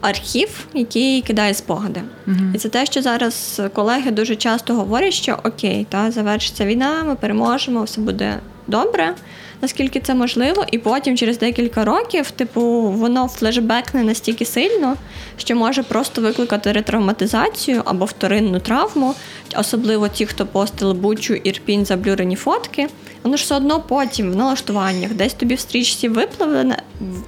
архів, 0.01 0.66
який 0.75 1.23
кидає 1.23 1.55
спогади. 1.55 2.01
uh 2.27 2.55
І 2.55 2.59
це 2.59 2.68
те, 2.68 2.87
що 2.87 3.03
зараз 3.03 3.62
колеги 3.73 4.11
дуже 4.11 4.37
часто 4.37 4.75
говорять, 4.75 5.14
що 5.14 5.38
окей, 5.45 5.87
та 5.88 6.11
завершиться 6.11 6.66
війна, 6.66 7.05
ми 7.05 7.14
переможемо, 7.14 7.83
все 7.83 8.01
буде 8.01 8.38
добре 8.66 9.14
наскільки 9.62 10.01
це 10.01 10.14
можливо, 10.14 10.64
і 10.72 10.79
потім, 10.79 11.16
через 11.16 11.38
декілька 11.38 11.85
років, 11.85 12.31
типу, 12.31 12.61
воно 12.81 13.29
флешбекне 13.29 14.05
настільки 14.05 14.44
сильно, 14.44 14.96
що 15.37 15.57
може 15.57 15.83
просто 15.83 16.22
викликати 16.22 16.72
ретравматизацію 16.72 17.83
або 17.85 18.05
вторинну 18.05 18.61
травму, 18.61 19.14
особливо 19.57 20.09
ті, 20.09 20.27
хто 20.27 20.46
постили 20.46 20.94
бучу 20.94 21.35
ірпінь 21.35 21.85
заблюрені 21.85 22.37
фотки. 22.37 22.88
Воно 23.22 23.37
ж 23.37 23.44
все 23.44 23.55
одно 23.55 23.81
потім 23.81 24.33
в 24.33 24.37
налаштуваннях, 24.37 25.12
десь 25.12 25.35
тобі 25.35 25.55
в 25.55 25.61
стрічці 25.61 26.09
випливе 26.09 26.77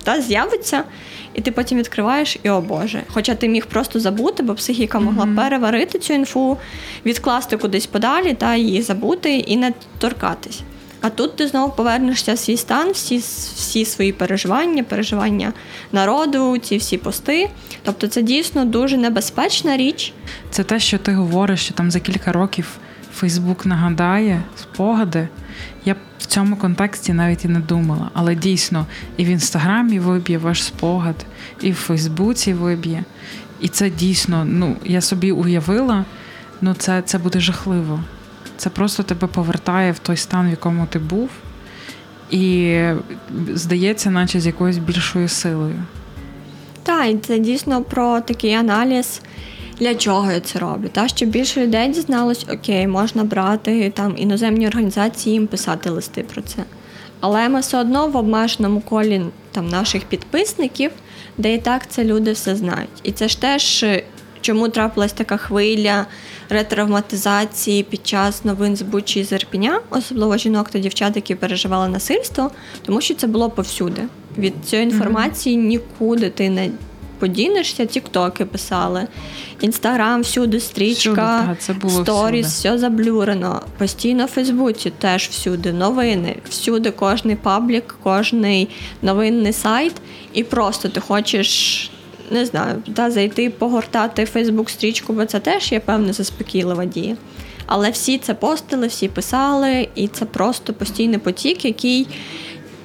та 0.03 0.21
з'явиться, 0.21 0.85
і 1.35 1.41
ти 1.41 1.53
потім 1.53 1.79
відкриваєш 1.79 2.39
і 2.43 2.51
о 2.51 2.61
Боже. 2.61 3.03
Хоча 3.09 3.35
ти 3.35 3.49
міг 3.49 3.67
просто 3.67 4.01
забути, 4.01 4.43
бо 4.43 4.55
психіка 4.55 5.01
могла 5.01 5.25
mm-hmm. 5.25 5.37
переварити 5.37 5.99
цю 5.99 6.13
інфу, 6.13 6.59
відкласти 7.07 7.57
кудись 7.57 7.87
подалі 7.87 8.35
та 8.35 8.55
її 8.55 8.83
забути 8.83 9.37
і 9.37 9.57
не 9.57 9.73
торкатись. 9.99 10.63
А 11.07 11.11
тут 11.11 11.37
ти 11.37 11.49
знову 11.49 11.73
повернешся 11.73 12.35
в 12.35 12.39
свій 12.39 12.57
стан, 12.57 12.93
всі 12.93 13.19
всі 13.57 13.85
свої 13.85 14.13
переживання, 14.13 14.83
переживання 14.83 15.53
народу, 15.93 16.59
ці 16.59 16.77
всі 16.77 16.99
пости. 16.99 17.51
Тобто 17.83 18.09
це 18.09 18.23
дійсно 18.23 18.65
дуже 18.65 18.97
небезпечна 18.97 19.77
річ. 19.77 20.13
Це 20.51 20.65
те, 20.65 20.81
що 20.81 20.99
ти 20.99 21.13
говориш, 21.13 21.61
що 21.61 21.75
там 21.75 21.91
за 21.91 22.01
кілька 22.01 22.33
років 22.33 22.69
Фейсбук 23.15 23.67
нагадає 23.67 24.43
спогади. 24.57 25.29
Я 25.85 25.97
в 26.19 26.27
цьому 26.27 26.57
контексті 26.57 27.13
навіть 27.13 27.45
і 27.45 27.49
не 27.49 27.61
думала. 27.61 28.11
Але 28.15 28.35
дійсно, 28.35 28.87
і 29.17 29.25
в 29.25 29.29
інстаграмі 29.29 29.99
виб'є 29.99 30.39
ваш 30.39 30.65
спогад, 30.65 31.17
і 31.61 31.73
в 31.73 31.75
Фейсбуці 31.75 32.55
виб'є. 32.55 33.05
І 33.61 33.69
це 33.69 33.91
дійсно, 33.91 34.45
ну 34.45 34.77
я 34.85 35.01
собі 35.01 35.33
уявила, 35.33 36.05
ну 36.61 36.75
це, 36.75 37.03
це 37.03 37.19
буде 37.19 37.41
жахливо. 37.41 38.01
Це 38.57 38.71
просто 38.71 39.03
тебе 39.03 39.27
повертає 39.27 39.93
в 39.93 39.99
той 39.99 40.17
стан, 40.17 40.47
в 40.47 40.51
якому 40.51 40.87
ти 40.87 40.99
був, 40.99 41.31
і 42.31 42.79
здається, 43.49 44.11
наче 44.11 44.41
з 44.41 44.47
якоюсь 44.47 44.79
більшою 44.79 45.29
силою. 45.29 45.83
Так, 46.83 47.11
і 47.11 47.17
це 47.17 47.39
дійсно 47.39 47.83
про 47.83 48.21
такий 48.21 48.55
аналіз, 48.55 49.21
для 49.81 49.95
чого 49.95 50.33
я 50.33 50.41
це 50.41 50.59
роблю. 50.59 50.89
Та 50.93 51.09
щоб 51.09 51.29
більше 51.29 51.67
людей 51.67 51.89
дізналось, 51.89 52.47
окей, 52.53 52.87
можна 52.87 53.25
брати 53.25 53.91
там 53.91 54.15
іноземні 54.17 54.69
організації 54.69 55.33
їм 55.33 55.47
писати 55.47 55.91
листи 55.91 56.23
про 56.23 56.43
це. 56.43 56.65
Але 57.21 57.49
ми 57.49 57.61
все 57.61 57.79
одно 57.79 58.09
в 58.09 58.17
обмеженому 58.17 58.81
колі 58.81 59.23
там 59.53 59.69
наших 59.69 60.05
підписників, 60.05 60.91
де 61.39 61.55
і 61.55 61.59
так 61.59 61.91
це 61.91 62.05
люди 62.05 62.33
все 62.33 62.57
знають. 62.57 62.91
І 63.03 63.13
це 63.13 63.29
ж 63.29 63.41
теж 63.41 63.85
чому 64.45 64.69
трапилась 64.69 65.13
така 65.13 65.37
хвиля 65.37 66.07
ретравматизації 66.49 67.83
під 67.83 68.07
час 68.07 68.45
новин 68.45 68.77
з 68.77 68.83
Бучі 68.83 69.21
і 69.21 69.25
Зерпіня, 69.25 69.81
особливо 69.91 70.37
жінок 70.37 70.71
та 70.71 70.79
дівчат, 70.79 71.17
які 71.17 71.35
переживали 71.35 71.89
насильство, 71.89 72.51
тому 72.87 73.01
що 73.01 73.15
це 73.15 73.27
було 73.27 73.51
повсюди. 73.51 74.03
Від 74.39 74.55
цієї 74.65 74.89
інформації 74.89 75.57
нікуди 75.57 76.31
ти 76.31 76.51
не 76.51 76.71
подінешся, 77.19 77.87
тіктоки 77.87 78.45
писали, 78.45 79.07
інстаграм, 79.61 80.23
всюди 80.23 80.61
стрічка, 80.61 81.57
сторіс, 81.89 82.47
все 82.47 82.79
заблюрено. 82.79 83.63
Постійно 83.79 84.25
в 84.25 84.29
Фейсбуці 84.29 84.93
теж 84.99 85.29
всюди 85.29 85.73
новини, 85.73 86.37
всюди 86.49 86.91
кожний 86.91 87.37
паблік, 87.37 87.97
кожний 88.03 88.69
новинний 89.03 89.53
сайт, 89.53 89.93
і 90.33 90.45
просто 90.45 90.89
ти 90.89 91.01
хочеш 91.01 91.91
не 92.35 92.47
знаю, 92.47 92.83
та, 92.95 93.11
зайти 93.11 93.51
погортати 93.51 94.25
Фейсбук-стрічку, 94.25 95.13
бо 95.13 95.25
це 95.25 95.41
теж 95.41 95.73
є 95.73 95.81
певна 95.81 96.13
заспокійлива 96.13 96.85
дія. 96.85 97.17
Але 97.67 97.91
всі 97.91 98.19
це 98.19 98.35
постили, 98.35 98.87
всі 98.87 99.09
писали, 99.09 99.89
і 99.95 100.09
це 100.09 100.25
просто 100.25 100.73
постійний 100.73 101.19
потік, 101.19 101.65
який 101.65 102.07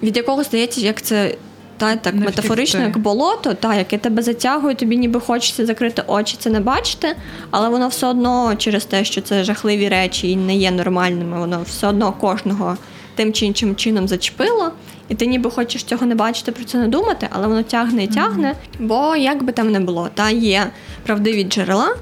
від 0.04 0.18
якого 0.18 0.44
здається, 0.44 0.82
як 0.82 1.02
це 1.02 1.36
та 1.78 1.96
так 1.96 2.16
не 2.16 2.26
метафорично, 2.26 2.82
як 2.82 2.98
болото, 2.98 3.54
та 3.54 3.76
яке 3.76 3.98
тебе 3.98 4.22
затягує, 4.22 4.76
тобі 4.76 4.98
ніби 4.98 5.20
хочеться 5.20 5.66
закрити 5.66 6.04
очі, 6.08 6.36
це 6.40 6.50
не 6.50 6.60
бачити, 6.60 7.16
але 7.52 7.70
воно 7.70 7.88
все 7.88 8.08
одно 8.08 8.56
через 8.56 8.86
те, 8.86 9.04
що 9.04 9.22
це 9.22 9.44
жахливі 9.44 9.90
речі 9.90 10.32
і 10.32 10.36
не 10.36 10.56
є 10.56 10.72
нормальними, 10.72 11.40
воно 11.40 11.62
все 11.66 11.88
одно 11.88 12.14
кожного 12.14 12.78
тим 13.16 13.34
чи 13.34 13.46
іншим 13.46 13.76
чином 13.76 14.08
зачепило. 14.08 14.72
І 15.10 15.16
ти 15.16 15.26
ніби 15.26 15.52
хочеш 15.52 15.84
цього 15.84 16.06
не 16.06 16.16
бачити, 16.16 16.52
про 16.52 16.64
це 16.64 16.78
не 16.78 16.88
думати, 16.88 17.28
але 17.32 17.48
воно 17.48 17.64
тягне 17.64 18.04
і 18.04 18.08
тягне. 18.08 18.48
Mm-hmm. 18.48 18.88
Бо 18.88 19.16
як 19.16 19.44
би 19.44 19.52
там 19.52 19.72
не 19.72 19.80
було, 19.80 20.10
та 20.14 20.30
є 20.30 20.72
правдиві 21.04 21.44
джерела, 21.44 21.96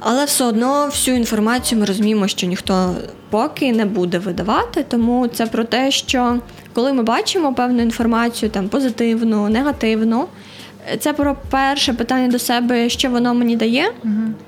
але 0.00 0.24
все 0.24 0.44
одно 0.44 0.86
всю 0.86 1.16
інформацію 1.16 1.80
ми 1.80 1.86
розуміємо, 1.86 2.28
що 2.28 2.46
ніхто 2.46 2.94
поки 3.30 3.72
не 3.72 3.84
буде 3.84 4.18
видавати. 4.18 4.84
Тому 4.88 5.28
це 5.28 5.46
про 5.46 5.64
те, 5.64 5.90
що 5.90 6.38
коли 6.72 6.92
ми 6.92 7.02
бачимо 7.02 7.54
певну 7.54 7.82
інформацію, 7.82 8.50
там 8.50 8.68
позитивну, 8.68 9.48
негативну. 9.48 10.26
Це 10.98 11.12
про 11.12 11.36
перше 11.50 11.92
питання 11.92 12.28
до 12.28 12.38
себе, 12.38 12.88
що 12.88 13.10
воно 13.10 13.34
мені 13.34 13.56
дає. 13.56 13.92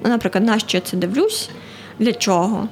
Наприклад, 0.04 0.44
на 0.44 0.58
що 0.58 0.76
я 0.76 0.80
це 0.80 0.96
дивлюсь, 0.96 1.50
для 1.98 2.12
чого. 2.12 2.68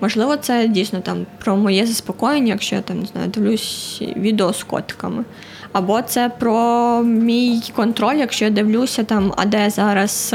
Можливо, 0.00 0.36
це 0.36 0.68
дійсно 0.68 1.00
там 1.00 1.26
про 1.44 1.56
моє 1.56 1.86
заспокоєння, 1.86 2.52
якщо 2.52 2.76
я 2.76 2.82
там 2.82 3.00
не 3.00 3.06
знаю, 3.06 3.28
дивлюсь 3.28 4.02
відео 4.16 4.52
з 4.52 4.62
котиками. 4.62 5.24
Або 5.72 6.02
це 6.02 6.30
про 6.38 7.02
мій 7.02 7.62
контроль, 7.76 8.16
якщо 8.16 8.44
я 8.44 8.50
дивлюся 8.50 9.04
там, 9.04 9.32
а 9.36 9.44
де 9.44 9.70
зараз 9.70 10.34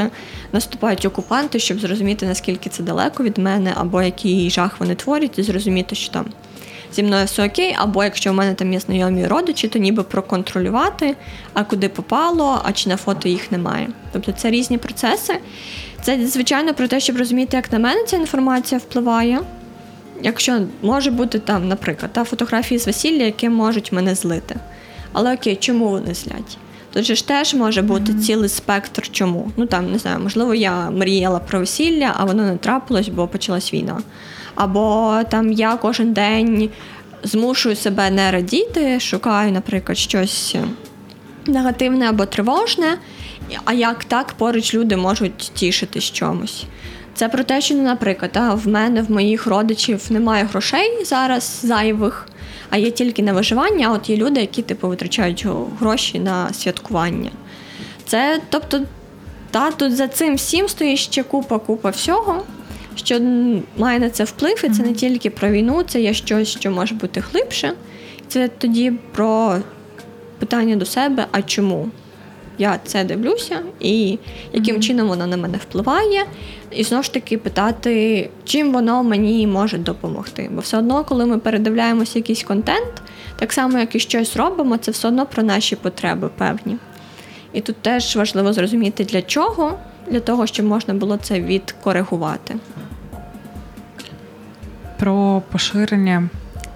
наступають 0.53 1.05
окупанти, 1.05 1.59
щоб 1.59 1.79
зрозуміти, 1.79 2.25
наскільки 2.25 2.69
це 2.69 2.83
далеко 2.83 3.23
від 3.23 3.37
мене, 3.37 3.73
або 3.75 4.01
який 4.01 4.49
жах 4.49 4.79
вони 4.79 4.95
творять, 4.95 5.39
і 5.39 5.43
зрозуміти, 5.43 5.95
що 5.95 6.13
там 6.13 6.25
зі 6.93 7.03
мною 7.03 7.25
все 7.25 7.45
окей, 7.45 7.75
або 7.79 8.03
якщо 8.03 8.31
в 8.31 8.35
мене 8.35 8.53
там 8.53 8.73
є 8.73 8.79
знайомі 8.79 9.27
родичі, 9.27 9.67
то 9.67 9.79
ніби 9.79 10.03
проконтролювати, 10.03 11.15
а 11.53 11.63
куди 11.63 11.89
попало, 11.89 12.61
а 12.63 12.71
чи 12.71 12.89
на 12.89 12.97
фото 12.97 13.29
їх 13.29 13.51
немає. 13.51 13.89
Тобто 14.11 14.31
це 14.31 14.49
різні 14.49 14.77
процеси. 14.77 15.33
Це, 16.03 16.27
звичайно, 16.27 16.73
про 16.73 16.87
те, 16.87 16.99
щоб 16.99 17.17
розуміти, 17.17 17.57
як 17.57 17.71
на 17.71 17.79
мене 17.79 18.03
ця 18.03 18.17
інформація 18.17 18.79
впливає. 18.79 19.41
Якщо 20.21 20.61
може 20.81 21.11
бути 21.11 21.39
там, 21.39 21.67
наприклад, 21.67 22.13
та 22.13 22.23
фотографії 22.23 22.79
з 22.79 22.87
весілля, 22.87 23.23
які 23.23 23.49
можуть 23.49 23.91
мене 23.91 24.15
злити. 24.15 24.55
Але 25.13 25.33
окей, 25.33 25.55
чому 25.55 25.89
вони 25.89 26.13
злять? 26.13 26.57
Тут 26.93 27.03
же 27.03 27.15
ж 27.15 27.27
теж 27.27 27.53
може 27.53 27.81
бути 27.81 28.11
mm-hmm. 28.11 28.19
цілий 28.19 28.49
спектр 28.49 29.09
чому. 29.11 29.51
Ну 29.57 29.65
там 29.65 29.91
не 29.91 29.97
знаю, 29.97 30.19
можливо, 30.19 30.53
я 30.53 30.89
мріяла 30.89 31.39
про 31.39 31.59
весілля, 31.59 32.13
а 32.17 32.25
воно 32.25 32.43
не 32.43 32.57
трапилось, 32.57 33.07
бо 33.07 33.27
почалась 33.27 33.73
війна. 33.73 34.01
Або 34.55 35.19
там 35.29 35.51
я 35.51 35.75
кожен 35.75 36.13
день 36.13 36.69
змушую 37.23 37.75
себе 37.75 38.09
не 38.09 38.31
радіти, 38.31 38.99
шукаю, 38.99 39.51
наприклад, 39.51 39.97
щось 39.97 40.55
негативне 41.45 42.09
або 42.09 42.25
тривожне. 42.25 42.97
А 43.65 43.73
як 43.73 44.03
так 44.03 44.33
поруч 44.33 44.73
люди 44.73 44.97
можуть 44.97 45.37
тішитись 45.37 46.11
чомусь? 46.11 46.63
Це 47.15 47.29
про 47.29 47.43
те, 47.43 47.61
що, 47.61 47.75
наприклад, 47.75 48.31
а, 48.37 48.53
в 48.53 48.67
мене, 48.67 49.01
в 49.01 49.11
моїх 49.11 49.47
родичів 49.47 50.01
немає 50.09 50.43
грошей 50.43 51.05
зараз 51.05 51.59
зайвих, 51.63 52.27
а 52.69 52.77
є 52.77 52.91
тільки 52.91 53.23
на 53.23 53.33
виживання, 53.33 53.87
а 53.87 53.91
от 53.91 54.09
є 54.09 54.17
люди, 54.17 54.41
які 54.41 54.61
типу 54.61 54.87
витрачають 54.87 55.45
гроші 55.79 56.19
на 56.19 56.53
святкування. 56.53 57.31
Це, 58.05 58.41
тобто, 58.49 58.81
та, 59.51 59.71
тут 59.71 59.95
за 59.95 60.07
цим 60.07 60.35
всім 60.35 60.67
стоїть 60.67 60.99
ще 60.99 61.23
купа-купа 61.23 61.89
всього, 61.89 62.43
що 62.95 63.19
має 63.77 63.99
на 63.99 64.09
це 64.09 64.23
вплив, 64.23 64.65
і 64.65 64.69
це 64.69 64.83
не 64.83 64.93
тільки 64.93 65.29
про 65.29 65.49
війну, 65.49 65.83
це 65.83 66.01
є 66.01 66.13
щось, 66.13 66.47
що 66.47 66.71
може 66.71 66.95
бути 66.95 67.23
глибше. 67.31 67.73
Це 68.27 68.47
тоді 68.47 68.93
про 69.11 69.57
питання 70.39 70.75
до 70.75 70.85
себе, 70.85 71.27
а 71.31 71.41
чому? 71.41 71.91
Я 72.57 72.79
це 72.85 73.03
дивлюся, 73.03 73.59
і 73.79 74.19
яким 74.53 74.75
mm-hmm. 74.75 74.79
чином 74.79 75.07
воно 75.07 75.27
на 75.27 75.37
мене 75.37 75.57
впливає, 75.57 76.25
і 76.71 76.83
знову 76.83 77.03
ж 77.03 77.13
таки 77.13 77.37
питати, 77.37 78.29
чим 78.43 78.73
воно 78.73 79.03
мені 79.03 79.47
може 79.47 79.77
допомогти. 79.77 80.49
Бо 80.51 80.61
все 80.61 80.77
одно, 80.77 81.03
коли 81.03 81.25
ми 81.25 81.37
передивляємося 81.37 82.19
якийсь 82.19 82.43
контент, 82.43 83.01
так 83.39 83.53
само 83.53 83.79
як 83.79 83.95
і 83.95 83.99
щось 83.99 84.37
робимо, 84.37 84.77
це 84.77 84.91
все 84.91 85.07
одно 85.07 85.25
про 85.25 85.43
наші 85.43 85.75
потреби 85.75 86.29
певні. 86.37 86.77
І 87.53 87.61
тут 87.61 87.75
теж 87.75 88.15
важливо 88.15 88.53
зрозуміти, 88.53 89.03
для 89.03 89.21
чого, 89.21 89.77
для 90.09 90.19
того, 90.19 90.47
щоб 90.47 90.65
можна 90.65 90.93
було 90.93 91.17
це 91.17 91.41
відкоригувати. 91.41 92.55
Про 94.99 95.41
поширення 95.51 96.29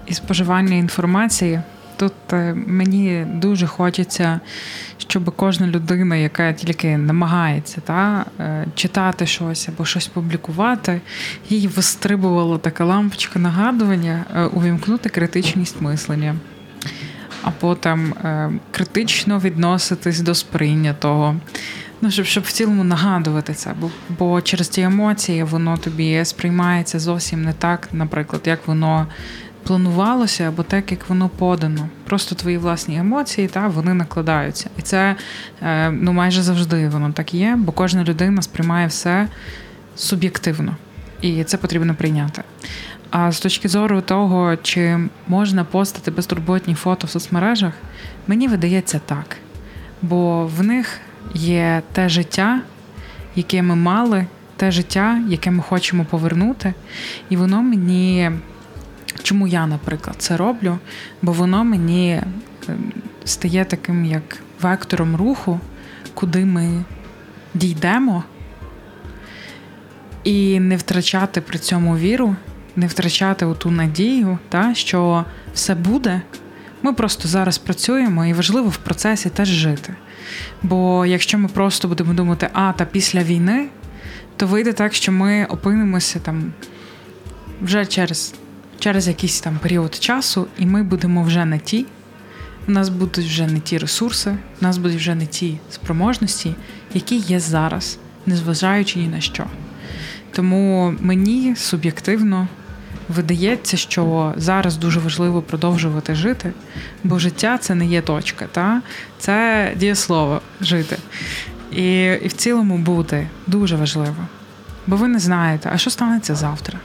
і 0.06 0.14
споживання 0.14 0.76
інформації. 0.76 1.60
Тут 1.98 2.12
е, 2.32 2.54
мені 2.66 3.26
дуже 3.34 3.66
хочеться, 3.66 4.40
щоб 4.98 5.36
кожна 5.36 5.66
людина, 5.66 6.16
яка 6.16 6.52
тільки 6.52 6.96
намагається 6.96 7.80
та, 7.80 8.24
е, 8.40 8.66
читати 8.74 9.26
щось 9.26 9.68
або 9.68 9.84
щось 9.84 10.06
публікувати, 10.06 11.00
їй 11.48 11.68
вистрибувала 11.68 12.58
така 12.58 12.84
лампочка 12.84 13.38
нагадування, 13.38 14.24
е, 14.36 14.44
увімкнути 14.44 15.08
критичність 15.08 15.80
мислення. 15.80 16.34
Або 17.42 17.74
там 17.74 18.14
критично 18.70 19.38
відноситись 19.38 20.20
до 20.20 20.34
сприйнятого. 20.34 21.36
Ну, 22.00 22.10
щоб 22.10 22.26
щоб 22.26 22.44
в 22.44 22.52
цілому 22.52 22.84
нагадувати 22.84 23.54
це, 23.54 23.74
бо 23.80 23.90
бо 24.18 24.40
через 24.40 24.68
ті 24.68 24.82
емоції 24.82 25.42
воно 25.42 25.76
тобі 25.76 26.24
сприймається 26.24 26.98
зовсім 26.98 27.44
не 27.44 27.52
так, 27.52 27.88
наприклад, 27.92 28.42
як 28.44 28.68
воно 28.68 29.06
планувалося, 29.68 30.48
або 30.48 30.62
так, 30.62 30.90
як 30.90 31.08
воно 31.08 31.28
подано. 31.28 31.88
Просто 32.04 32.34
твої 32.34 32.58
власні 32.58 32.96
емоції, 32.96 33.48
та 33.48 33.68
вони 33.68 33.94
накладаються. 33.94 34.70
І 34.78 34.82
це 34.82 35.16
е, 35.62 35.90
ну 35.90 36.12
майже 36.12 36.42
завжди 36.42 36.88
воно 36.88 37.12
так 37.12 37.34
є, 37.34 37.56
бо 37.58 37.72
кожна 37.72 38.04
людина 38.04 38.42
сприймає 38.42 38.86
все 38.86 39.28
суб'єктивно, 39.96 40.76
і 41.20 41.44
це 41.44 41.56
потрібно 41.56 41.94
прийняти. 41.94 42.42
А 43.10 43.32
з 43.32 43.40
точки 43.40 43.68
зору 43.68 44.00
того, 44.00 44.56
чи 44.56 44.98
можна 45.26 45.64
постати 45.64 46.10
безтурботні 46.10 46.74
фото 46.74 47.06
в 47.06 47.10
соцмережах, 47.10 47.72
мені 48.26 48.48
видається 48.48 49.00
так. 49.06 49.36
Бо 50.02 50.46
в 50.46 50.62
них 50.62 51.00
є 51.34 51.82
те 51.92 52.08
життя, 52.08 52.60
яке 53.36 53.62
ми 53.62 53.76
мали, 53.76 54.26
те 54.56 54.70
життя, 54.70 55.22
яке 55.28 55.50
ми 55.50 55.62
хочемо 55.62 56.04
повернути, 56.04 56.74
і 57.30 57.36
воно 57.36 57.62
мені 57.62 58.30
Чому 59.22 59.46
я, 59.46 59.66
наприклад, 59.66 60.16
це 60.18 60.36
роблю? 60.36 60.78
Бо 61.22 61.32
воно 61.32 61.64
мені 61.64 62.22
ем, 62.68 62.92
стає 63.24 63.64
таким 63.64 64.04
як 64.04 64.38
вектором 64.60 65.16
руху, 65.16 65.60
куди 66.14 66.44
ми 66.44 66.84
дійдемо, 67.54 68.24
і 70.24 70.60
не 70.60 70.76
втрачати 70.76 71.40
при 71.40 71.58
цьому 71.58 71.96
віру, 71.96 72.36
не 72.76 72.86
втрачати 72.86 73.46
оту 73.46 73.70
надію, 73.70 74.38
та, 74.48 74.74
що 74.74 75.24
все 75.54 75.74
буде. 75.74 76.22
Ми 76.82 76.92
просто 76.92 77.28
зараз 77.28 77.58
працюємо 77.58 78.26
і 78.26 78.32
важливо 78.32 78.68
в 78.68 78.76
процесі 78.76 79.30
теж 79.30 79.48
жити. 79.48 79.94
Бо 80.62 81.06
якщо 81.06 81.38
ми 81.38 81.48
просто 81.48 81.88
будемо 81.88 82.14
думати, 82.14 82.48
а 82.52 82.72
та 82.72 82.84
після 82.84 83.22
війни, 83.22 83.68
то 84.36 84.46
вийде 84.46 84.72
так, 84.72 84.94
що 84.94 85.12
ми 85.12 85.44
опинимося 85.44 86.18
там 86.18 86.52
вже 87.62 87.86
через 87.86 88.34
через 88.78 89.08
якийсь 89.08 89.40
там 89.40 89.58
період 89.62 89.94
часу, 89.94 90.46
і 90.58 90.66
ми 90.66 90.82
будемо 90.82 91.22
вже 91.22 91.44
не 91.44 91.58
ті. 91.58 91.86
У 92.68 92.70
нас 92.70 92.88
будуть 92.88 93.26
вже 93.26 93.46
не 93.46 93.60
ті 93.60 93.78
ресурси, 93.78 94.30
у 94.60 94.64
нас 94.64 94.78
будуть 94.78 94.96
вже 94.96 95.14
не 95.14 95.26
ті 95.26 95.58
спроможності, 95.70 96.54
які 96.94 97.16
є 97.16 97.40
зараз, 97.40 97.98
незважаючи 98.26 98.98
ні 98.98 99.08
на 99.08 99.20
що. 99.20 99.44
Тому 100.32 100.94
мені 101.00 101.56
суб'єктивно 101.56 102.48
видається, 103.08 103.76
що 103.76 104.34
зараз 104.36 104.76
дуже 104.76 105.00
важливо 105.00 105.42
продовжувати 105.42 106.14
жити, 106.14 106.52
бо 107.04 107.18
життя 107.18 107.58
це 107.58 107.74
не 107.74 107.86
є 107.86 108.02
точка, 108.02 108.46
та? 108.52 108.82
це 109.18 109.72
дієслово 109.76 110.40
жити. 110.60 110.96
І, 111.72 112.02
і 112.02 112.28
в 112.28 112.32
цілому 112.32 112.78
бути 112.78 113.28
дуже 113.46 113.76
важливо. 113.76 114.26
Бо 114.86 114.96
ви 114.96 115.08
не 115.08 115.18
знаєте, 115.18 115.70
а 115.72 115.78
що 115.78 115.90
станеться 115.90 116.34
завтра. 116.34 116.78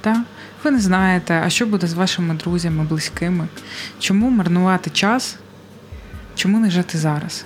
Та? 0.00 0.24
Ви 0.64 0.70
не 0.70 0.80
знаєте, 0.80 1.42
а 1.44 1.50
що 1.50 1.66
буде 1.66 1.86
з 1.86 1.94
вашими 1.94 2.34
друзями, 2.34 2.84
близькими, 2.84 3.48
чому 3.98 4.30
марнувати 4.30 4.90
час, 4.90 5.36
чому 6.34 6.58
не 6.58 6.70
жити 6.70 6.98
зараз. 6.98 7.44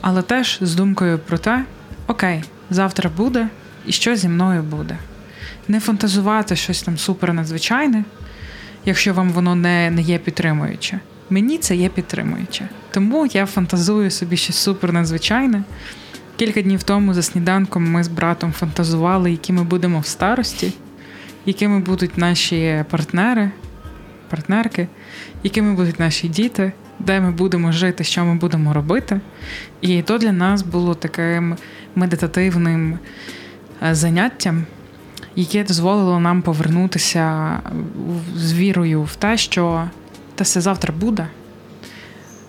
Але 0.00 0.22
теж 0.22 0.58
з 0.60 0.74
думкою 0.74 1.18
про 1.18 1.38
те, 1.38 1.64
окей, 2.06 2.44
завтра 2.70 3.10
буде 3.16 3.48
і 3.86 3.92
що 3.92 4.16
зі 4.16 4.28
мною 4.28 4.62
буде. 4.62 4.98
Не 5.68 5.80
фантазувати 5.80 6.56
щось 6.56 6.82
там 6.82 6.98
супер 6.98 7.32
надзвичайне, 7.32 8.04
якщо 8.84 9.14
вам 9.14 9.30
воно 9.30 9.54
не, 9.54 9.90
не 9.90 10.02
є 10.02 10.18
підтримуюче. 10.18 11.00
Мені 11.30 11.58
це 11.58 11.76
є 11.76 11.88
підтримуюче. 11.88 12.68
Тому 12.90 13.26
я 13.26 13.46
фантазую 13.46 14.10
собі 14.10 14.36
щось 14.36 14.56
супер 14.56 14.92
надзвичайне. 14.92 15.62
Кілька 16.36 16.62
днів 16.62 16.82
тому 16.82 17.14
за 17.14 17.22
сніданком 17.22 17.90
ми 17.90 18.04
з 18.04 18.08
братом 18.08 18.52
фантазували, 18.52 19.30
які 19.30 19.52
ми 19.52 19.64
будемо 19.64 20.00
в 20.00 20.06
старості 20.06 20.72
якими 21.46 21.80
будуть 21.80 22.18
наші 22.18 22.84
партнери, 22.90 23.50
партнерки, 24.30 24.88
якими 25.42 25.74
будуть 25.74 26.00
наші 26.00 26.28
діти, 26.28 26.72
де 26.98 27.20
ми 27.20 27.30
будемо 27.30 27.72
жити, 27.72 28.04
що 28.04 28.24
ми 28.24 28.34
будемо 28.34 28.72
робити. 28.72 29.20
І 29.80 30.02
то 30.02 30.18
для 30.18 30.32
нас 30.32 30.62
було 30.62 30.94
таким 30.94 31.56
медитативним 31.94 32.98
е, 33.82 33.94
заняттям, 33.94 34.64
яке 35.36 35.64
дозволило 35.64 36.20
нам 36.20 36.42
повернутися 36.42 37.52
з 38.36 38.52
вірою 38.52 39.02
в 39.02 39.16
те, 39.16 39.36
що 39.36 39.88
та 40.34 40.44
все 40.44 40.60
завтра 40.60 40.94
буде. 41.00 41.28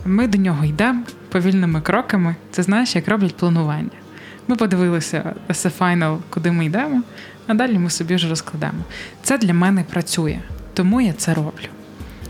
Ми 0.05 0.27
до 0.27 0.37
нього 0.37 0.65
йдемо 0.65 1.03
повільними 1.29 1.81
кроками. 1.81 2.35
Це 2.51 2.63
знаєш, 2.63 2.95
як 2.95 3.07
роблять 3.07 3.35
планування. 3.35 4.04
Ми 4.47 4.55
подивилися 4.55 5.33
The 5.49 5.77
Final, 5.79 6.17
куди 6.29 6.51
ми 6.51 6.65
йдемо, 6.65 7.01
а 7.47 7.53
далі 7.53 7.79
ми 7.79 7.89
собі 7.89 8.15
вже 8.15 8.29
розкладемо. 8.29 8.83
Це 9.23 9.37
для 9.37 9.53
мене 9.53 9.83
працює, 9.83 10.39
тому 10.73 11.01
я 11.01 11.13
це 11.13 11.33
роблю. 11.33 11.67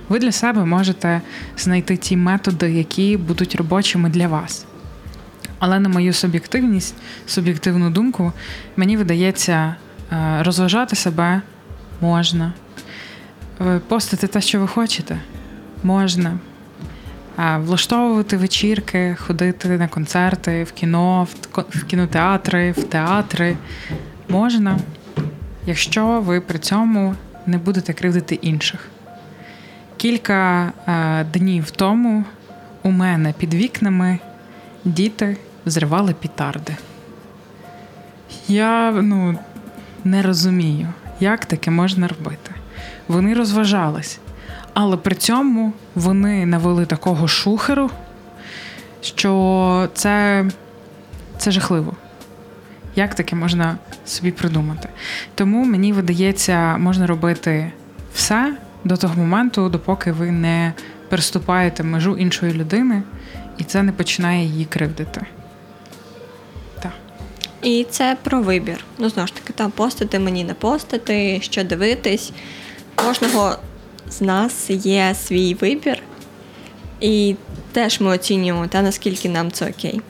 Ви 0.09 0.19
для 0.19 0.31
себе 0.31 0.65
можете 0.65 1.21
знайти 1.57 1.97
ті 1.97 2.17
методи, 2.17 2.71
які 2.71 3.17
будуть 3.17 3.55
робочими 3.55 4.09
для 4.09 4.27
вас. 4.27 4.65
Але 5.59 5.79
на 5.79 5.89
мою 5.89 6.13
суб'єктивність, 6.13 6.95
суб'єктивну 7.27 7.89
думку, 7.89 8.33
мені 8.77 8.97
видається, 8.97 9.75
е, 10.11 10.43
розважати 10.43 10.95
себе 10.95 11.41
можна, 12.01 12.53
е, 13.61 13.79
постити 13.87 14.27
те, 14.27 14.41
що 14.41 14.59
ви 14.59 14.67
хочете, 14.67 15.17
можна. 15.83 16.37
Влаштовувати 17.37 18.37
вечірки, 18.37 19.15
ходити 19.19 19.69
на 19.69 19.87
концерти, 19.87 20.63
в 20.63 20.71
кіно, 20.71 21.27
в 21.69 21.83
кінотеатри, 21.83 22.71
в 22.71 22.83
театри 22.83 23.57
можна 24.29 24.79
якщо 25.65 26.21
ви 26.21 26.41
при 26.41 26.59
цьому 26.59 27.15
не 27.45 27.57
будете 27.57 27.93
кривдити 27.93 28.35
інших. 28.35 28.89
Кілька 29.97 30.71
е, 30.87 31.23
днів 31.23 31.71
тому 31.71 32.23
у 32.83 32.91
мене 32.91 33.33
під 33.37 33.53
вікнами 33.53 34.19
діти 34.85 35.37
зривали 35.65 36.13
пітарди. 36.13 36.75
Я 38.47 38.91
ну, 38.91 39.39
не 40.03 40.21
розумію, 40.21 40.87
як 41.19 41.45
таке 41.45 41.71
можна 41.71 42.07
робити. 42.07 42.51
Вони 43.07 43.33
розважались, 43.33 44.19
але 44.75 44.97
при 44.97 45.15
цьому 45.15 45.73
вони 45.95 46.45
навели 46.45 46.85
такого 46.85 47.27
шухеру 47.27 47.89
що 49.05 49.89
це, 49.93 50.45
це 51.37 51.51
жахливо. 51.51 51.93
Як 52.95 53.15
таке 53.15 53.35
можна 53.35 53.77
собі 54.05 54.31
придумати? 54.31 54.89
Тому 55.35 55.65
мені 55.65 55.93
видається, 55.93 56.77
можна 56.77 57.07
робити 57.07 57.71
все 58.13 58.57
до 58.83 58.97
того 58.97 59.15
моменту, 59.15 59.69
допоки 59.69 60.11
ви 60.11 60.31
не 60.31 60.73
переступаєте 61.09 61.83
межу 61.83 62.17
іншої 62.17 62.53
людини, 62.53 63.03
і 63.57 63.63
це 63.63 63.83
не 63.83 63.91
починає 63.91 64.45
її 64.45 64.65
кривдити. 64.65 65.21
І 67.61 67.87
це 67.89 68.17
про 68.23 68.41
вибір. 68.41 68.85
Ну, 68.97 69.09
знову 69.09 69.27
ж 69.27 69.35
таки, 69.35 69.53
там 69.53 69.71
постити 69.71 70.19
мені 70.19 70.43
не 70.43 70.53
постити, 70.53 71.39
що 71.41 71.63
дивитись. 71.63 72.31
Кожного 72.95 73.55
з 74.09 74.21
нас 74.21 74.69
є 74.69 75.15
свій 75.15 75.53
вибір, 75.53 75.97
і 77.01 77.35
теж 77.71 77.99
ми 78.01 78.11
оцінюємо 78.11 78.67
те, 78.67 78.81
наскільки 78.81 79.29
нам 79.29 79.51
це 79.51 79.69
окей. 79.69 80.01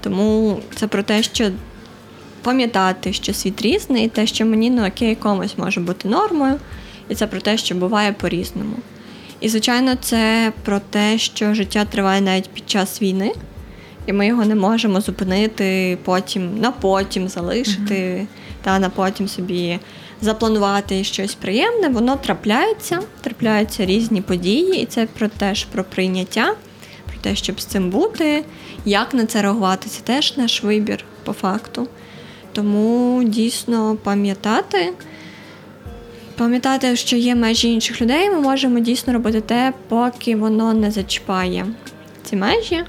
Тому 0.00 0.60
це 0.74 0.86
про 0.86 1.02
те, 1.02 1.22
що 1.22 1.50
пам'ятати, 2.42 3.12
що 3.12 3.34
світ 3.34 3.62
різний, 3.62 4.04
і 4.04 4.08
те, 4.08 4.26
що 4.26 4.46
мені 4.46 4.70
не 4.70 4.88
окей, 4.88 5.14
комусь 5.14 5.58
може 5.58 5.80
бути 5.80 6.08
нормою, 6.08 6.54
і 7.08 7.14
це 7.14 7.26
про 7.26 7.40
те, 7.40 7.56
що 7.56 7.74
буває 7.74 8.12
по-різному. 8.12 8.76
І, 9.40 9.48
звичайно, 9.48 9.94
це 10.00 10.52
про 10.64 10.80
те, 10.80 11.18
що 11.18 11.54
життя 11.54 11.84
триває 11.84 12.20
навіть 12.20 12.48
під 12.48 12.70
час 12.70 13.02
війни, 13.02 13.32
і 14.06 14.12
ми 14.12 14.26
його 14.26 14.44
не 14.44 14.54
можемо 14.54 15.00
зупинити 15.00 15.98
потім, 16.04 16.60
на 16.60 16.70
потім 16.70 17.28
залишити, 17.28 17.94
mm-hmm. 17.94 18.26
та 18.62 18.78
на 18.78 18.90
потім 18.90 19.28
собі 19.28 19.78
запланувати 20.22 21.04
щось 21.04 21.34
приємне. 21.34 21.88
Воно 21.88 22.16
трапляється, 22.16 23.00
трапляються 23.20 23.86
різні 23.86 24.20
події, 24.20 24.82
і 24.82 24.86
це 24.86 25.06
про 25.06 25.28
теж 25.28 25.64
про 25.64 25.84
прийняття, 25.84 26.54
про 27.06 27.16
те, 27.20 27.34
щоб 27.34 27.60
з 27.60 27.64
цим 27.64 27.90
бути, 27.90 28.44
як 28.84 29.14
на 29.14 29.26
це 29.26 29.42
реагувати, 29.42 29.88
це 29.88 30.02
теж 30.02 30.36
наш 30.36 30.62
вибір 30.62 31.04
по 31.24 31.32
факту. 31.32 31.88
Тому 32.52 33.22
дійсно 33.24 33.96
пам'ятати. 33.96 34.92
Пам'ятати, 36.36 36.96
що 36.96 37.16
є 37.16 37.34
межі 37.34 37.72
інших 37.72 38.02
людей, 38.02 38.30
ми 38.30 38.40
можемо 38.40 38.78
дійсно 38.78 39.12
робити 39.12 39.40
те, 39.40 39.72
поки 39.88 40.36
воно 40.36 40.72
не 40.72 40.90
зачіпає 40.90 41.66
ці 42.24 42.36
межі. 42.36 42.84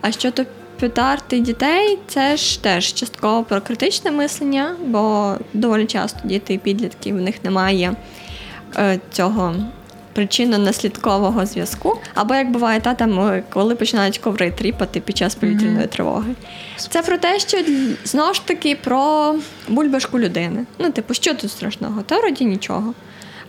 А 0.00 0.12
щодо 0.12 0.44
питарти 0.80 1.40
дітей, 1.40 1.98
це 2.06 2.36
ж 2.36 2.62
теж 2.62 2.92
частково 2.92 3.44
про 3.44 3.60
критичне 3.60 4.10
мислення, 4.10 4.76
бо 4.86 5.34
доволі 5.54 5.86
часто 5.86 6.18
діти 6.24 6.54
і 6.54 6.58
підлітки 6.58 7.12
в 7.12 7.20
них 7.20 7.44
немає 7.44 7.94
е, 8.76 9.00
цього 9.12 9.54
причинно-наслідкового 10.14 11.46
зв'язку. 11.46 11.98
Або 12.14 12.34
як 12.34 12.50
буває, 12.50 12.80
та 12.80 12.94
там, 12.94 13.42
коли 13.50 13.74
починають 13.74 14.18
коври 14.18 14.50
тріпати 14.50 15.00
під 15.00 15.16
час 15.16 15.34
повітряної 15.34 15.86
mm-hmm. 15.86 15.88
тривоги. 15.88 16.34
Це 16.76 17.02
про 17.02 17.18
те, 17.18 17.38
що 17.38 17.58
знову 18.04 18.34
ж 18.34 18.46
таки 18.46 18.76
про 18.84 19.34
бульбашку 19.68 20.18
людини. 20.18 20.66
Ну, 20.78 20.90
типу, 20.90 21.14
що 21.14 21.34
тут 21.34 21.50
страшного? 21.50 22.02
Та 22.02 22.18
вроді 22.18 22.44
нічого. 22.44 22.94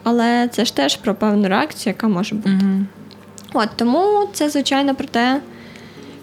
Але 0.04 0.50
це 0.52 0.66
ж 0.66 0.76
теж 0.76 0.96
про 0.96 1.16
певну 1.16 1.48
реакцію, 1.48 1.94
яка 1.98 2.08
може 2.08 2.36
бути. 2.36 2.50
Mm-hmm. 2.50 2.84
От 3.54 3.70
тому 3.76 4.30
це, 4.34 4.50
звичайно, 4.50 4.96
про 4.96 5.08
те, 5.08 5.42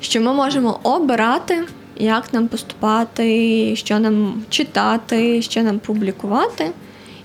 що 0.01 0.21
ми 0.21 0.33
можемо 0.33 0.81
обирати, 0.83 1.65
як 1.97 2.33
нам 2.33 2.49
поступати, 2.49 3.77
що 3.77 3.99
нам 3.99 4.43
читати, 4.51 5.43
що 5.43 5.63
нам 5.63 5.79
публікувати 5.79 6.71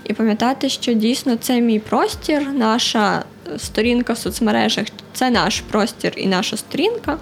і 0.04 0.14
пам'ятати, 0.14 0.70
що 0.70 0.94
дійсно 0.94 1.36
це 1.36 1.62
мій 1.62 1.80
простір, 1.80 2.48
наша 2.54 3.24
сторінка 3.58 4.14
в 4.14 4.18
соцмережах 4.18 4.86
це 5.14 5.30
наш 5.30 5.62
простір 5.62 6.14
і 6.16 6.28
наша 6.28 6.58
сторінка. 6.58 7.18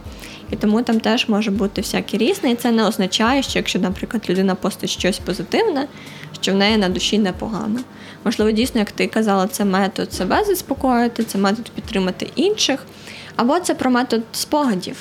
І 0.51 0.55
тому 0.55 0.81
там 0.81 0.99
теж 0.99 1.29
може 1.29 1.51
бути 1.51 1.81
всяке 1.81 2.17
різне. 2.17 2.51
І 2.51 2.55
це 2.55 2.71
не 2.71 2.87
означає, 2.87 3.43
що 3.43 3.59
якщо, 3.59 3.79
наприклад, 3.79 4.23
людина 4.29 4.55
постить 4.55 4.89
щось 4.89 5.19
позитивне, 5.19 5.87
що 6.41 6.51
в 6.51 6.55
неї 6.55 6.77
на 6.77 6.89
душі 6.89 7.19
непогано. 7.19 7.79
Можливо, 8.23 8.51
дійсно, 8.51 8.79
як 8.79 8.91
ти 8.91 9.07
казала, 9.07 9.47
це 9.47 9.65
метод 9.65 10.13
себе 10.13 10.43
заспокоїти, 10.43 11.23
це 11.23 11.37
метод 11.37 11.69
підтримати 11.75 12.29
інших, 12.35 12.85
або 13.35 13.59
це 13.59 13.75
про 13.75 13.91
метод 13.91 14.21
спогадів. 14.31 14.97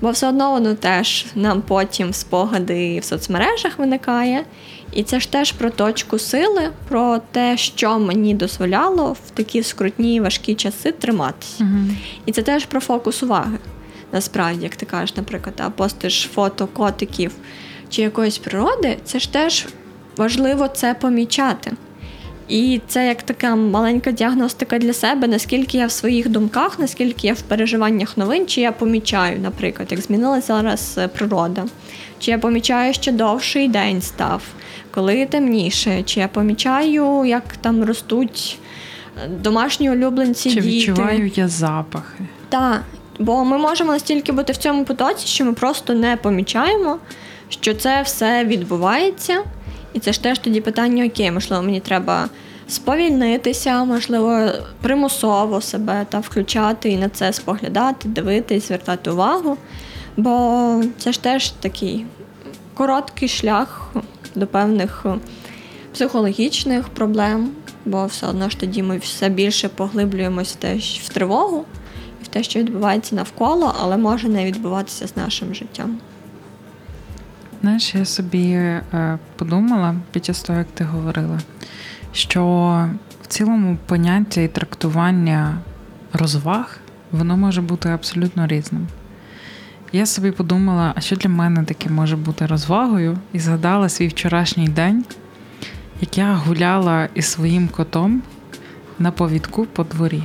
Бо 0.00 0.10
все 0.10 0.28
одно 0.28 0.50
воно 0.50 0.74
теж 0.74 1.26
нам 1.34 1.62
потім 1.62 2.12
спогади 2.12 2.98
в 2.98 3.04
соцмережах 3.04 3.78
виникає. 3.78 4.44
І 4.92 5.02
це 5.02 5.20
ж 5.20 5.32
теж 5.32 5.52
про 5.52 5.70
точку 5.70 6.18
сили, 6.18 6.70
про 6.88 7.20
те, 7.32 7.56
що 7.56 7.98
мені 7.98 8.34
дозволяло 8.34 9.12
в 9.12 9.30
такі 9.30 9.62
скрутні 9.62 10.20
важкі 10.20 10.54
часи 10.54 10.92
триматися. 10.92 11.64
Угу. 11.64 11.96
І 12.26 12.32
це 12.32 12.42
теж 12.42 12.64
про 12.64 12.80
фокус 12.80 13.22
уваги. 13.22 13.58
Насправді, 14.12 14.62
як 14.62 14.76
ти 14.76 14.86
кажеш, 14.86 15.16
наприклад, 15.16 15.54
а 15.64 15.70
постиш 15.70 16.30
фото 16.34 16.66
котиків 16.66 17.32
чи 17.90 18.02
якоїсь 18.02 18.38
природи, 18.38 18.98
це 19.04 19.18
ж 19.18 19.32
теж 19.32 19.66
важливо 20.16 20.68
це 20.68 20.94
помічати. 20.94 21.72
І 22.48 22.80
це 22.88 23.06
як 23.06 23.22
така 23.22 23.56
маленька 23.56 24.12
діагностика 24.12 24.78
для 24.78 24.92
себе, 24.92 25.28
наскільки 25.28 25.78
я 25.78 25.86
в 25.86 25.92
своїх 25.92 26.28
думках, 26.28 26.78
наскільки 26.78 27.26
я 27.26 27.32
в 27.32 27.40
переживаннях 27.42 28.16
новин, 28.16 28.46
чи 28.46 28.60
я 28.60 28.72
помічаю, 28.72 29.38
наприклад, 29.38 29.88
як 29.90 30.00
змінилася 30.00 30.46
зараз 30.46 30.94
е, 30.98 31.08
природа, 31.08 31.64
чи 32.18 32.30
я 32.30 32.38
помічаю, 32.38 32.94
що 32.94 33.12
довший 33.12 33.68
день 33.68 34.02
став, 34.02 34.42
коли 34.90 35.26
темніше, 35.26 36.02
чи 36.02 36.20
я 36.20 36.28
помічаю, 36.28 37.24
як 37.24 37.56
там 37.60 37.84
ростуть 37.84 38.58
е, 39.24 39.28
домашні 39.28 39.90
улюбленці. 39.90 40.50
Чи 40.50 40.60
діти. 40.60 40.68
відчуваю 40.68 41.32
я 41.34 41.48
запахи? 41.48 42.24
Так, 42.48 42.82
бо 43.18 43.44
ми 43.44 43.58
можемо 43.58 43.92
настільки 43.92 44.32
бути 44.32 44.52
в 44.52 44.56
цьому 44.56 44.84
потоці, 44.84 45.26
що 45.26 45.44
ми 45.44 45.52
просто 45.52 45.94
не 45.94 46.16
помічаємо, 46.16 46.98
що 47.48 47.74
це 47.74 48.02
все 48.02 48.44
відбувається. 48.44 49.44
І 49.98 50.00
це 50.00 50.12
ж 50.12 50.22
теж 50.22 50.38
тоді 50.38 50.60
питання: 50.60 51.06
окей, 51.06 51.30
можливо, 51.30 51.62
мені 51.62 51.80
треба 51.80 52.28
сповільнитися, 52.68 53.84
можливо, 53.84 54.50
примусово 54.80 55.60
себе 55.60 56.06
та 56.08 56.18
включати 56.18 56.90
і 56.90 56.96
на 56.96 57.08
це 57.08 57.32
споглядати, 57.32 58.08
дивитись, 58.08 58.68
звертати 58.68 59.10
увагу. 59.10 59.56
Бо 60.16 60.82
це 60.98 61.12
ж 61.12 61.22
теж 61.22 61.50
такий 61.50 62.06
короткий 62.74 63.28
шлях 63.28 63.92
до 64.34 64.46
певних 64.46 65.06
психологічних 65.92 66.88
проблем, 66.88 67.50
бо 67.84 68.06
все 68.06 68.26
одно 68.26 68.50
ж 68.50 68.58
тоді 68.60 68.82
ми 68.82 68.98
все 68.98 69.28
більше 69.28 69.68
поглиблюємося 69.68 70.56
теж 70.58 71.00
в 71.04 71.08
тривогу 71.08 71.64
і 72.20 72.24
в 72.24 72.28
те, 72.28 72.42
що 72.42 72.58
відбувається 72.58 73.16
навколо, 73.16 73.74
але 73.80 73.96
може 73.96 74.28
не 74.28 74.44
відбуватися 74.44 75.06
з 75.06 75.16
нашим 75.16 75.54
життям. 75.54 75.98
Знаєш, 77.60 77.94
я 77.94 78.04
собі 78.04 78.50
е, 78.52 79.18
подумала 79.36 79.94
під 80.12 80.24
час 80.24 80.42
того, 80.42 80.58
як 80.58 80.68
ти 80.74 80.84
говорила, 80.84 81.40
що 82.12 82.44
в 83.22 83.26
цілому 83.26 83.78
поняття 83.86 84.40
і 84.40 84.48
трактування 84.48 85.58
розваг 86.12 86.78
воно 87.12 87.36
може 87.36 87.62
бути 87.62 87.88
абсолютно 87.88 88.46
різним. 88.46 88.86
Я 89.92 90.06
собі 90.06 90.30
подумала, 90.30 90.92
а 90.96 91.00
що 91.00 91.16
для 91.16 91.30
мене 91.30 91.64
таке 91.64 91.90
може 91.90 92.16
бути 92.16 92.46
розвагою, 92.46 93.18
і 93.32 93.38
згадала 93.38 93.88
свій 93.88 94.08
вчорашній 94.08 94.68
день, 94.68 95.04
як 96.00 96.18
я 96.18 96.34
гуляла 96.34 97.08
із 97.14 97.26
своїм 97.26 97.68
котом 97.68 98.22
на 98.98 99.10
повідку 99.10 99.66
по 99.66 99.84
дворі. 99.84 100.22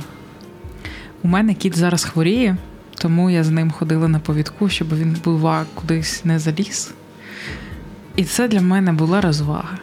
У 1.22 1.28
мене 1.28 1.54
кіт 1.54 1.76
зараз 1.76 2.04
хворіє, 2.04 2.56
тому 2.94 3.30
я 3.30 3.44
з 3.44 3.50
ним 3.50 3.70
ходила 3.70 4.08
на 4.08 4.18
повідку, 4.18 4.68
щоб 4.68 4.98
він 4.98 5.16
бува 5.24 5.64
кудись 5.74 6.24
не 6.24 6.38
заліз. 6.38 6.94
І 8.16 8.24
це 8.24 8.48
для 8.48 8.60
мене 8.60 8.92
була 8.92 9.20
розвага. 9.20 9.78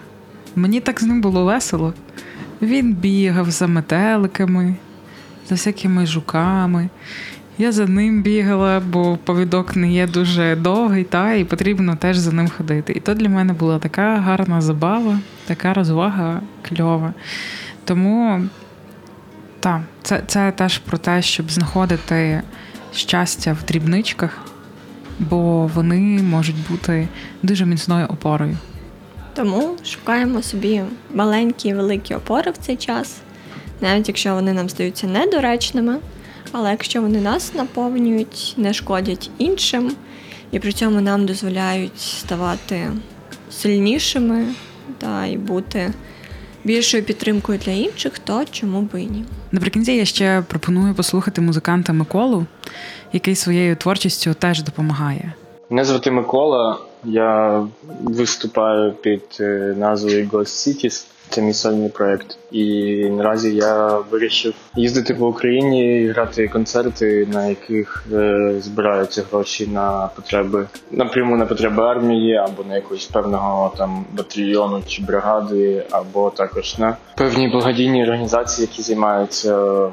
Мені 0.55 0.79
так 0.79 0.99
з 0.99 1.03
ним 1.03 1.21
було 1.21 1.45
весело. 1.45 1.93
Він 2.61 2.93
бігав 2.93 3.51
за 3.51 3.67
метеликами, 3.67 4.75
за 5.49 5.55
всякими 5.55 6.05
жуками. 6.05 6.89
Я 7.57 7.71
за 7.71 7.85
ним 7.85 8.21
бігала, 8.21 8.79
бо 8.79 9.17
повідок 9.23 9.75
не 9.75 9.93
є 9.93 10.07
дуже 10.07 10.55
довгий, 10.55 11.03
та 11.03 11.33
і 11.33 11.43
потрібно 11.43 11.95
теж 11.95 12.17
за 12.17 12.31
ним 12.31 12.49
ходити. 12.57 12.93
І 12.93 12.99
то 12.99 13.13
для 13.13 13.29
мене 13.29 13.53
була 13.53 13.79
така 13.79 14.15
гарна 14.15 14.61
забава, 14.61 15.19
така 15.45 15.73
розвага 15.73 16.41
кльова. 16.69 17.13
Тому 17.85 18.41
так, 19.59 19.81
це, 20.01 20.21
це 20.27 20.51
теж 20.51 20.77
про 20.77 20.97
те, 20.97 21.21
щоб 21.21 21.51
знаходити 21.51 22.41
щастя 22.93 23.57
в 23.61 23.65
дрібничках 23.65 24.37
бо 25.29 25.67
вони 25.67 26.21
можуть 26.21 26.67
бути 26.69 27.07
дуже 27.43 27.65
міцною 27.65 28.07
опорою. 28.07 28.57
Тому 29.33 29.77
шукаємо 29.85 30.41
собі 30.41 30.81
маленькі 31.13 31.69
і 31.69 31.73
великі 31.73 32.15
опори 32.15 32.51
в 32.51 32.57
цей 32.57 32.75
час, 32.75 33.17
навіть 33.81 34.07
якщо 34.07 34.33
вони 34.33 34.53
нам 34.53 34.69
здаються 34.69 35.07
недоречними, 35.07 35.97
але 36.51 36.71
якщо 36.71 37.01
вони 37.01 37.21
нас 37.21 37.53
наповнюють, 37.53 38.53
не 38.57 38.73
шкодять 38.73 39.29
іншим, 39.37 39.91
і 40.51 40.59
при 40.59 40.71
цьому 40.71 41.01
нам 41.01 41.25
дозволяють 41.25 41.99
ставати 41.99 42.91
сильнішими 43.51 44.45
та 44.97 45.25
й 45.25 45.37
бути 45.37 45.93
більшою 46.63 47.03
підтримкою 47.03 47.59
для 47.65 47.71
інших, 47.71 48.19
то 48.19 48.45
чому 48.51 48.81
би 48.81 49.01
і 49.01 49.05
ні. 49.05 49.25
Наприкінці 49.51 49.91
я 49.91 50.05
ще 50.05 50.43
пропоную 50.47 50.93
послухати 50.93 51.41
музиканта 51.41 51.93
Миколу, 51.93 52.45
який 53.13 53.35
своєю 53.35 53.75
творчістю 53.75 54.33
теж 54.33 54.63
допомагає. 54.63 55.33
Мене 55.69 55.85
звати 55.85 56.11
Микола. 56.11 56.77
Я 57.03 57.63
виступаю 58.03 58.91
під 58.91 59.21
е, 59.39 59.75
назвою 59.77 60.27
Ghost 60.27 60.41
Cities. 60.41 61.05
Це 61.31 61.41
мій 61.41 61.53
сольний 61.53 61.89
проект. 61.89 62.37
І 62.51 62.95
наразі 63.09 63.55
я 63.55 63.87
вирішив 64.11 64.53
їздити 64.75 65.13
по 65.13 65.27
Україні 65.27 66.01
і 66.01 66.07
грати 66.07 66.47
концерти, 66.47 67.27
на 67.33 67.47
яких 67.47 68.05
е, 68.13 68.53
збираються 68.59 69.23
гроші 69.31 69.67
на 69.67 70.09
потреби 70.15 70.67
напряму 70.91 71.37
на 71.37 71.45
потреби 71.45 71.83
армії 71.83 72.35
або 72.35 72.63
на 72.63 72.75
якогось 72.75 73.05
певного 73.05 73.73
там 73.77 74.05
батальйону 74.11 74.81
чи 74.87 75.01
бригади, 75.01 75.85
або 75.91 76.29
також 76.29 76.77
на 76.77 76.97
певні 77.17 77.47
благодійні 77.47 78.03
організації, 78.03 78.67
які 78.71 78.81
займаються 78.81 79.87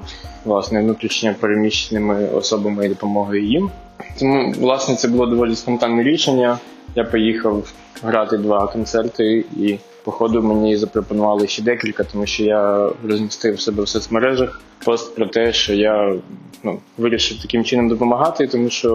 власне 0.44 0.80
внутрішньо 0.80 1.34
переміщеними 1.40 2.28
особами 2.28 2.86
і 2.86 2.88
допомогою 2.88 3.44
їм. 3.44 3.70
Тому 4.18 4.52
власне 4.58 4.94
це 4.94 5.08
було 5.08 5.26
доволі 5.26 5.56
спонтанне 5.56 6.02
рішення. 6.02 6.58
Я 6.94 7.04
поїхав 7.04 7.72
грати 8.02 8.36
два 8.36 8.66
концерти 8.66 9.44
і 9.56 9.78
Походу 10.08 10.42
мені 10.42 10.76
запропонували 10.76 11.48
ще 11.48 11.62
декілька, 11.62 12.04
тому 12.04 12.26
що 12.26 12.44
я 12.44 12.90
розмістив 13.08 13.60
себе 13.60 13.82
в 13.82 13.88
соцмережах 13.88 14.60
пост 14.84 15.14
про 15.14 15.26
те, 15.26 15.52
що 15.52 15.74
я 15.74 16.14
ну, 16.62 16.78
вирішив 16.98 17.42
таким 17.42 17.64
чином 17.64 17.88
допомагати, 17.88 18.46
тому 18.46 18.70
що 18.70 18.88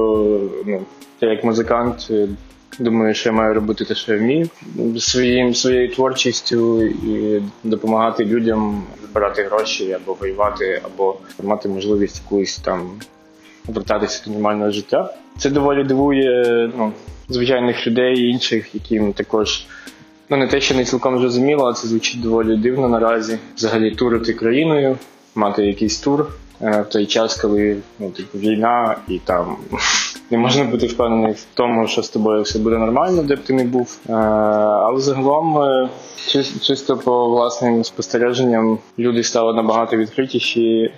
ну, 0.66 0.82
я 1.22 1.32
як 1.32 1.44
музикант 1.44 2.08
е, 2.12 2.28
думаю, 2.80 3.14
що 3.14 3.30
я 3.30 3.36
маю 3.36 3.54
робити 3.54 3.86
те, 3.86 3.96
що 3.96 4.14
я 4.14 4.20
вмію 4.20 4.50
своїм 5.00 5.54
своєю 5.54 5.90
творчістю 5.90 6.84
і 6.84 7.42
допомагати 7.64 8.26
людям 8.26 8.84
збирати 9.10 9.44
гроші 9.44 9.94
або 9.94 10.14
воювати, 10.14 10.82
або 10.86 11.18
мати 11.44 11.70
можливість 11.70 12.22
якусь 12.26 12.58
там 12.58 12.92
повертатися 13.66 14.24
до 14.26 14.32
нормального 14.32 14.72
життя. 14.72 15.14
Це 15.38 15.50
доволі 15.50 15.84
дивує 15.84 16.72
ну, 16.78 16.92
звичайних 17.30 17.88
людей, 17.88 18.20
інших, 18.20 18.76
яким 18.76 19.14
також. 19.14 19.66
Ну, 20.34 20.40
не 20.40 20.48
те, 20.48 20.62
що 20.62 20.76
не 20.76 20.86
цілком 20.86 21.20
зрозуміло, 21.20 21.64
але 21.64 21.74
це 21.74 21.88
звучить 21.88 22.22
доволі 22.22 22.58
дивно 22.58 22.90
наразі. 22.90 23.38
Взагалі 23.56 23.92
турити 23.92 24.34
країною, 24.34 24.98
мати 25.36 25.66
якийсь 25.66 26.00
тур 26.00 26.28
е, 26.62 26.82
в 26.82 26.90
той 26.90 27.06
час, 27.06 27.42
коли 27.42 27.78
ну, 28.00 28.10
типу, 28.10 28.38
війна, 28.38 28.96
і 29.08 29.20
там 29.20 29.58
не 30.32 30.38
можна 30.38 30.64
бути 30.64 30.88
впевнений 30.88 31.34
в 31.34 31.46
тому, 31.54 31.88
що 31.88 32.04
з 32.04 32.10
тобою 32.10 32.42
все 32.42 32.60
буде 32.60 32.78
нормально, 32.78 33.24
де 33.24 33.36
б 33.36 33.40
ти 33.40 33.54
не 33.54 33.64
був. 33.64 33.98
Е, 34.10 34.14
але 34.14 35.00
загалом, 35.00 35.58
е, 35.58 35.90
чисто 36.62 36.98
по 36.98 37.30
власним 37.30 37.84
спостереженням, 37.84 38.78
люди 39.00 39.24
стали 39.24 39.54
набагато 39.54 39.98
відкритіші 39.98 40.92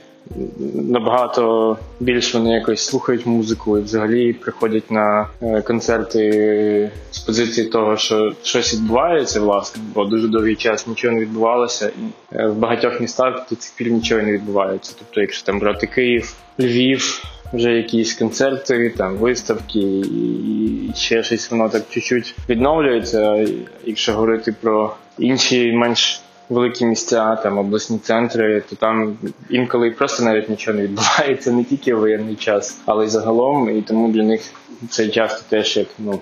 набагато 0.73 1.77
більше 1.99 2.37
вони 2.37 2.53
якось 2.53 2.85
слухають 2.85 3.25
музику 3.25 3.77
і 3.77 3.81
взагалі 3.81 4.33
приходять 4.33 4.91
на 4.91 5.27
е, 5.41 5.61
концерти 5.61 6.91
з 7.11 7.19
позиції 7.19 7.67
того, 7.67 7.97
що 7.97 8.33
щось 8.43 8.73
відбувається, 8.73 9.39
власне, 9.39 9.81
бо 9.93 10.05
дуже 10.05 10.27
довгий 10.27 10.55
час 10.55 10.87
нічого 10.87 11.13
не 11.13 11.19
відбувалося, 11.19 11.87
і 11.87 12.35
е, 12.35 12.47
в 12.47 12.55
багатьох 12.55 13.01
містах 13.01 13.45
до 13.49 13.55
цих 13.55 13.75
пір 13.75 13.91
нічого 13.91 14.21
не 14.21 14.31
відбувається. 14.31 14.95
Тобто, 14.99 15.21
якщо 15.21 15.45
там 15.45 15.59
брати 15.59 15.87
Київ, 15.87 16.35
Львів. 16.59 17.23
Вже 17.53 17.71
якісь 17.71 18.13
концерти, 18.13 18.93
там 18.97 19.17
виставки 19.17 19.79
і 19.79 20.91
ще 20.95 21.23
щось 21.23 21.51
воно 21.51 21.69
так 21.69 21.83
чуть-чуть 21.89 22.35
відновлюється. 22.49 23.47
Якщо 23.85 24.13
говорити 24.13 24.55
про 24.61 24.95
інші 25.19 25.71
менш 25.71 26.21
великі 26.49 26.85
місця, 26.85 27.35
там 27.35 27.57
обласні 27.57 27.99
центри, 27.99 28.63
то 28.69 28.75
там 28.75 29.17
інколи 29.49 29.91
просто 29.91 30.23
навіть 30.23 30.49
нічого 30.49 30.77
не 30.77 30.83
відбувається, 30.83 31.51
не 31.51 31.63
тільки 31.63 31.93
в 31.93 31.99
воєнний 31.99 32.35
час, 32.35 32.81
але 32.85 33.05
й 33.05 33.07
загалом. 33.07 33.77
І 33.77 33.81
тому 33.81 34.11
для 34.11 34.23
них 34.23 34.41
цей 34.89 35.09
часто 35.09 35.43
теж 35.49 35.77
як 35.77 35.87
ну 35.99 36.19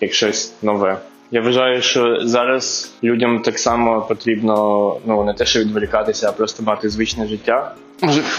як 0.00 0.12
щось 0.12 0.52
нове. 0.62 0.98
Я 1.30 1.40
вважаю, 1.40 1.82
що 1.82 2.20
зараз 2.22 2.92
людям 3.02 3.42
так 3.42 3.58
само 3.58 4.02
потрібно 4.02 4.96
ну 5.06 5.24
не 5.24 5.34
те, 5.34 5.44
що 5.44 5.60
відволікатися, 5.60 6.28
а 6.28 6.32
просто 6.32 6.62
мати 6.62 6.88
звичне 6.88 7.26
життя 7.26 7.74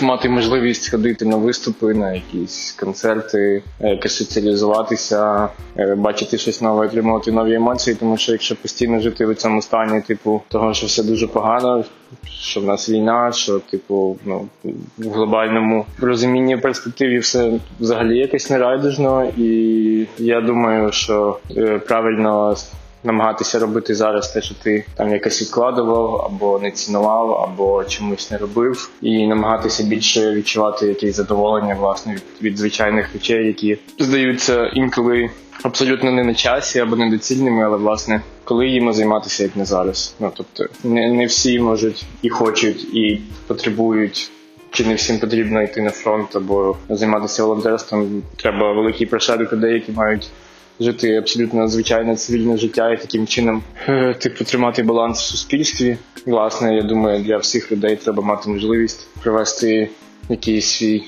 мати 0.01 0.29
можливість 0.29 0.91
ходити 0.91 1.25
на 1.25 1.35
виступи, 1.35 1.93
на 1.93 2.13
якісь 2.13 2.71
концерти, 2.79 3.63
е, 3.81 3.89
якось 3.89 4.17
соціалізуватися, 4.17 5.49
е, 5.77 5.95
бачити 5.95 6.37
щось 6.37 6.61
нове, 6.61 6.85
отримувати 6.85 7.31
нові 7.31 7.53
емоції. 7.53 7.95
Тому 7.95 8.17
що 8.17 8.31
якщо 8.31 8.55
постійно 8.55 8.99
жити 8.99 9.25
в 9.25 9.35
цьому 9.35 9.61
стані, 9.61 10.01
типу 10.01 10.41
того, 10.47 10.73
що 10.73 10.87
все 10.87 11.03
дуже 11.03 11.27
погано, 11.27 11.83
що 12.29 12.61
в 12.61 12.63
нас 12.63 12.89
війна, 12.89 13.31
що 13.31 13.59
типу, 13.59 14.17
ну 14.25 14.47
в 14.97 15.09
глобальному 15.09 15.85
розумінні 15.99 16.57
перспективі 16.57 17.19
все 17.19 17.59
взагалі 17.79 18.17
якось 18.17 18.49
нерайдужно, 18.49 19.31
і 19.37 20.07
я 20.17 20.41
думаю, 20.41 20.91
що 20.91 21.39
е, 21.57 21.79
правильно 21.87 22.55
намагатися 23.05 23.59
робити 23.59 23.95
зараз 23.95 24.31
те, 24.33 24.41
що 24.41 24.55
ти 24.63 24.85
там 24.95 25.11
якось 25.11 25.41
відкладував, 25.41 26.15
або 26.15 26.59
не 26.59 26.71
цінував, 26.71 27.31
або 27.33 27.83
чомусь 27.83 28.31
не 28.31 28.37
робив, 28.37 28.89
і 29.01 29.27
намагатися 29.27 29.83
більше 29.83 30.31
відчувати 30.31 30.87
якесь 30.87 31.15
задоволення 31.15 31.75
власне 31.75 32.13
від, 32.13 32.23
від 32.41 32.57
звичайних 32.57 33.13
речей, 33.13 33.47
які 33.47 33.77
здаються 33.99 34.67
інколи 34.67 35.29
абсолютно 35.63 36.11
не 36.11 36.23
на 36.23 36.33
часі 36.33 36.79
або 36.79 36.95
недоцільними, 36.95 37.63
але 37.63 37.77
власне. 37.77 38.21
Коли 38.43 38.67
їм 38.67 38.93
займатися 38.93 39.43
як 39.43 39.55
не 39.55 39.65
зараз, 39.65 40.15
ну 40.19 40.31
тобто 40.35 40.65
не 40.83 41.11
не 41.11 41.25
всі 41.25 41.59
можуть 41.59 42.05
і 42.21 42.29
хочуть, 42.29 42.95
і 42.95 43.21
потребують, 43.47 44.31
чи 44.71 44.85
не 44.85 44.95
всім 44.95 45.19
потрібно 45.19 45.61
йти 45.61 45.81
на 45.81 45.89
фронт 45.89 46.35
або 46.35 46.77
займатися 46.89 47.43
волонтерством. 47.43 48.23
Треба 48.35 48.73
великий 48.73 49.07
прошарок 49.07 49.53
людей, 49.53 49.73
які 49.73 49.91
мають 49.91 50.29
жити 50.79 51.15
абсолютно 51.15 51.67
звичайне 51.67 52.15
цивільне 52.15 52.57
життя 52.57 52.91
і 52.91 53.01
таким 53.01 53.27
чином 53.27 53.63
е, 53.87 54.13
типу 54.13 54.43
тримати 54.43 54.83
баланс 54.83 55.21
в 55.21 55.25
суспільстві. 55.25 55.97
Власне, 56.25 56.75
я 56.75 56.81
думаю, 56.81 57.23
для 57.23 57.37
всіх 57.37 57.71
людей 57.71 57.95
треба 57.95 58.23
мати 58.23 58.49
можливість 58.49 59.07
провести 59.23 59.89
якийсь 60.29 60.65
свій 60.65 61.03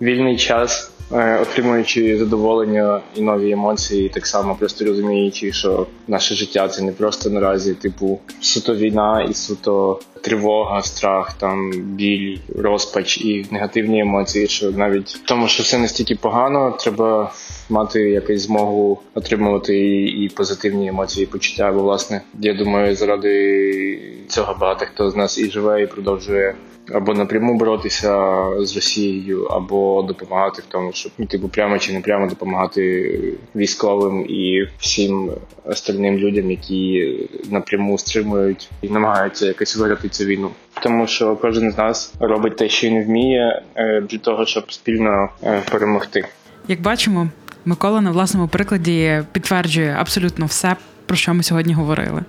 вільний 0.00 0.36
час. 0.36 0.95
Е, 1.12 1.38
отримуючи 1.42 2.18
задоволення 2.18 3.00
і 3.14 3.20
нові 3.20 3.50
емоції, 3.50 4.06
і 4.06 4.08
так 4.08 4.26
само 4.26 4.54
просто 4.54 4.84
розуміючи, 4.84 5.52
що 5.52 5.86
наше 6.08 6.34
життя 6.34 6.68
це 6.68 6.82
не 6.82 6.92
просто 6.92 7.30
наразі, 7.30 7.74
типу, 7.74 8.20
суто 8.40 8.74
війна 8.74 9.26
і 9.30 9.34
суто 9.34 10.00
тривога, 10.20 10.82
страх, 10.82 11.32
там 11.32 11.70
біль, 11.72 12.38
розпач 12.58 13.18
і 13.18 13.46
негативні 13.50 14.00
емоції. 14.00 14.46
Що 14.46 14.70
навіть 14.70 15.08
в 15.08 15.24
тому, 15.24 15.48
що 15.48 15.62
все 15.62 15.78
настільки 15.78 16.14
погано, 16.14 16.76
треба 16.80 17.32
мати 17.68 18.00
якусь 18.00 18.40
змогу 18.40 18.98
отримувати 19.14 19.78
і, 19.78 20.24
і 20.24 20.28
позитивні 20.28 20.88
емоції, 20.88 21.24
і 21.24 21.26
почуття. 21.26 21.72
Бо 21.72 21.82
власне 21.82 22.20
я 22.40 22.54
думаю, 22.54 22.96
заради 22.96 24.00
цього 24.28 24.56
багато 24.60 24.86
хто 24.86 25.10
з 25.10 25.16
нас 25.16 25.38
і 25.38 25.50
живе, 25.50 25.82
і 25.82 25.86
продовжує 25.86 26.54
або 26.92 27.14
напряму 27.14 27.54
боротися 27.54 28.44
з 28.60 28.74
Росією, 28.74 29.44
або 29.44 30.02
допомагати 30.02 30.62
в 30.62 30.64
тому, 30.68 30.90
щоб 30.92 31.12
ну, 31.18 31.26
типу 31.26 31.48
прямо 31.48 31.78
чи 31.78 31.92
не 31.92 32.00
прямо 32.00 32.26
допомагати 32.26 33.12
військовим 33.56 34.26
і 34.28 34.68
всім 34.78 35.30
остальним 35.64 36.18
людям, 36.18 36.50
які 36.50 37.16
напряму 37.50 37.98
стримують 37.98 38.70
і 38.82 38.88
намагаються 38.88 39.46
якось 39.46 39.76
виграти 39.76 40.08
цю 40.08 40.24
війну. 40.24 40.50
Тому 40.82 41.06
що 41.06 41.36
кожен 41.36 41.70
з 41.70 41.78
нас 41.78 42.14
робить 42.20 42.56
те, 42.56 42.68
що 42.68 42.90
не 42.90 43.04
вміє, 43.04 43.62
е, 43.74 44.00
для 44.00 44.18
того, 44.18 44.46
щоб 44.46 44.72
спільно 44.72 45.28
е, 45.42 45.62
перемогти. 45.70 46.24
Як 46.68 46.80
бачимо, 46.80 47.28
Микола 47.64 48.00
на 48.00 48.10
власному 48.10 48.48
прикладі 48.48 49.22
підтверджує 49.32 49.96
абсолютно 49.98 50.46
все, 50.46 50.76
про 51.06 51.16
що 51.16 51.34
ми 51.34 51.42
сьогодні 51.42 51.74
говорили. 51.74 52.24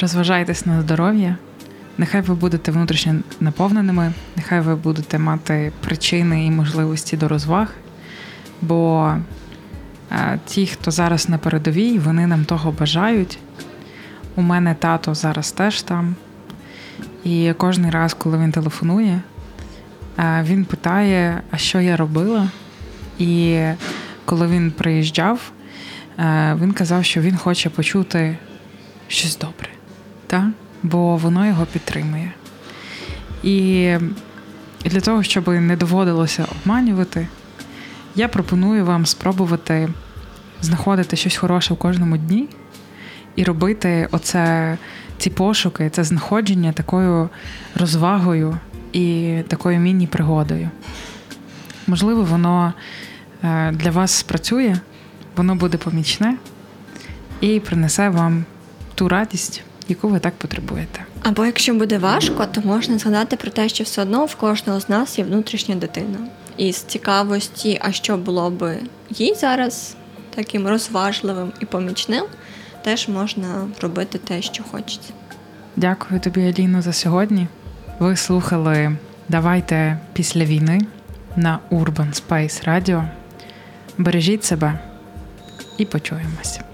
Розважайтесь 0.00 0.66
на 0.66 0.82
здоров'я. 0.82 1.36
Нехай 2.00 2.20
ви 2.20 2.34
будете 2.34 2.72
внутрішньо 2.72 3.14
наповненими, 3.40 4.12
нехай 4.36 4.60
ви 4.60 4.76
будете 4.76 5.18
мати 5.18 5.72
причини 5.80 6.46
і 6.46 6.50
можливості 6.50 7.16
до 7.16 7.28
розваг, 7.28 7.68
бо 8.62 9.12
е, 10.12 10.38
ті, 10.46 10.66
хто 10.66 10.90
зараз 10.90 11.28
на 11.28 11.38
передовій, 11.38 11.98
вони 11.98 12.26
нам 12.26 12.44
того 12.44 12.72
бажають. 12.72 13.38
У 14.36 14.42
мене 14.42 14.74
тато 14.74 15.14
зараз 15.14 15.52
теж 15.52 15.82
там. 15.82 16.14
І 17.24 17.52
кожен 17.56 17.90
раз, 17.90 18.14
коли 18.14 18.38
він 18.38 18.52
телефонує, 18.52 19.20
е, 20.18 20.44
він 20.48 20.64
питає, 20.64 21.42
а 21.50 21.56
що 21.56 21.80
я 21.80 21.96
робила. 21.96 22.48
І 23.18 23.62
коли 24.24 24.46
він 24.46 24.70
приїжджав, 24.70 25.52
е, 26.18 26.56
він 26.60 26.72
казав, 26.72 27.04
що 27.04 27.20
він 27.20 27.36
хоче 27.36 27.70
почути 27.70 28.38
щось 29.08 29.38
добре. 29.38 29.68
Так? 30.26 30.44
Бо 30.82 31.16
воно 31.16 31.46
його 31.46 31.66
підтримує. 31.66 32.32
І 33.42 33.94
для 34.84 35.00
того, 35.00 35.22
щоб 35.22 35.48
не 35.48 35.76
доводилося 35.76 36.46
обманювати, 36.52 37.26
я 38.14 38.28
пропоную 38.28 38.84
вам 38.84 39.06
спробувати 39.06 39.88
знаходити 40.60 41.16
щось 41.16 41.36
хороше 41.36 41.74
в 41.74 41.76
кожному 41.76 42.16
дні 42.16 42.48
і 43.36 43.44
робити 43.44 44.08
оце, 44.10 44.78
ці 45.18 45.30
пошуки, 45.30 45.90
це 45.90 46.04
знаходження 46.04 46.72
такою 46.72 47.30
розвагою 47.74 48.58
і 48.92 49.38
такою 49.48 49.78
міні-пригодою. 49.78 50.70
Можливо, 51.86 52.22
воно 52.22 52.72
е, 53.44 53.72
для 53.72 53.90
вас 53.90 54.12
спрацює, 54.12 54.76
воно 55.36 55.54
буде 55.54 55.78
помічне 55.78 56.34
і 57.40 57.60
принесе 57.60 58.08
вам 58.08 58.44
ту 58.94 59.08
радість, 59.08 59.62
яку 59.88 60.08
ви 60.08 60.18
так 60.18 60.34
потребуєте. 60.34 61.04
Або 61.22 61.44
якщо 61.44 61.74
буде 61.74 61.98
важко, 61.98 62.46
то 62.46 62.60
можна 62.60 62.98
згадати 62.98 63.36
про 63.36 63.50
те, 63.50 63.68
що 63.68 63.84
все 63.84 64.02
одно 64.02 64.24
в 64.24 64.34
кожного 64.34 64.80
з 64.80 64.88
нас 64.88 65.18
є 65.18 65.24
внутрішня 65.24 65.74
дитина. 65.74 66.18
І 66.56 66.72
з 66.72 66.76
цікавості, 66.76 67.78
а 67.82 67.92
що 67.92 68.16
було 68.16 68.50
би 68.50 68.78
їй 69.10 69.34
зараз 69.34 69.96
таким 70.34 70.68
розважливим 70.68 71.52
і 71.60 71.64
помічним, 71.64 72.24
теж 72.84 73.08
можна 73.08 73.68
робити 73.80 74.18
те, 74.18 74.42
що 74.42 74.62
хочеться. 74.62 75.12
Дякую 75.76 76.20
тобі, 76.20 76.40
Аліно, 76.40 76.82
за 76.82 76.92
сьогодні. 76.92 77.46
Ви 77.98 78.16
слухали 78.16 78.96
Давайте 79.30 79.98
після 80.12 80.44
війни 80.44 80.80
на 81.36 81.58
Urban 81.70 82.22
Space 82.22 82.68
Radio. 82.68 83.08
Бережіть 83.98 84.44
себе 84.44 84.78
і 85.78 85.84
почуємося. 85.84 86.64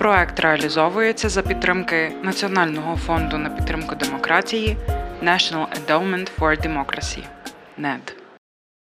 Проект 0.00 0.40
реалізовується 0.40 1.28
за 1.28 1.42
підтримки 1.42 2.12
Національного 2.22 2.96
фонду 2.96 3.38
на 3.38 3.50
підтримку 3.50 3.94
демократії 3.94 4.76
National 5.22 5.66
Endowment 5.68 6.30
for 6.38 6.66
Democracy– 6.66 7.22
NED. 7.78 8.19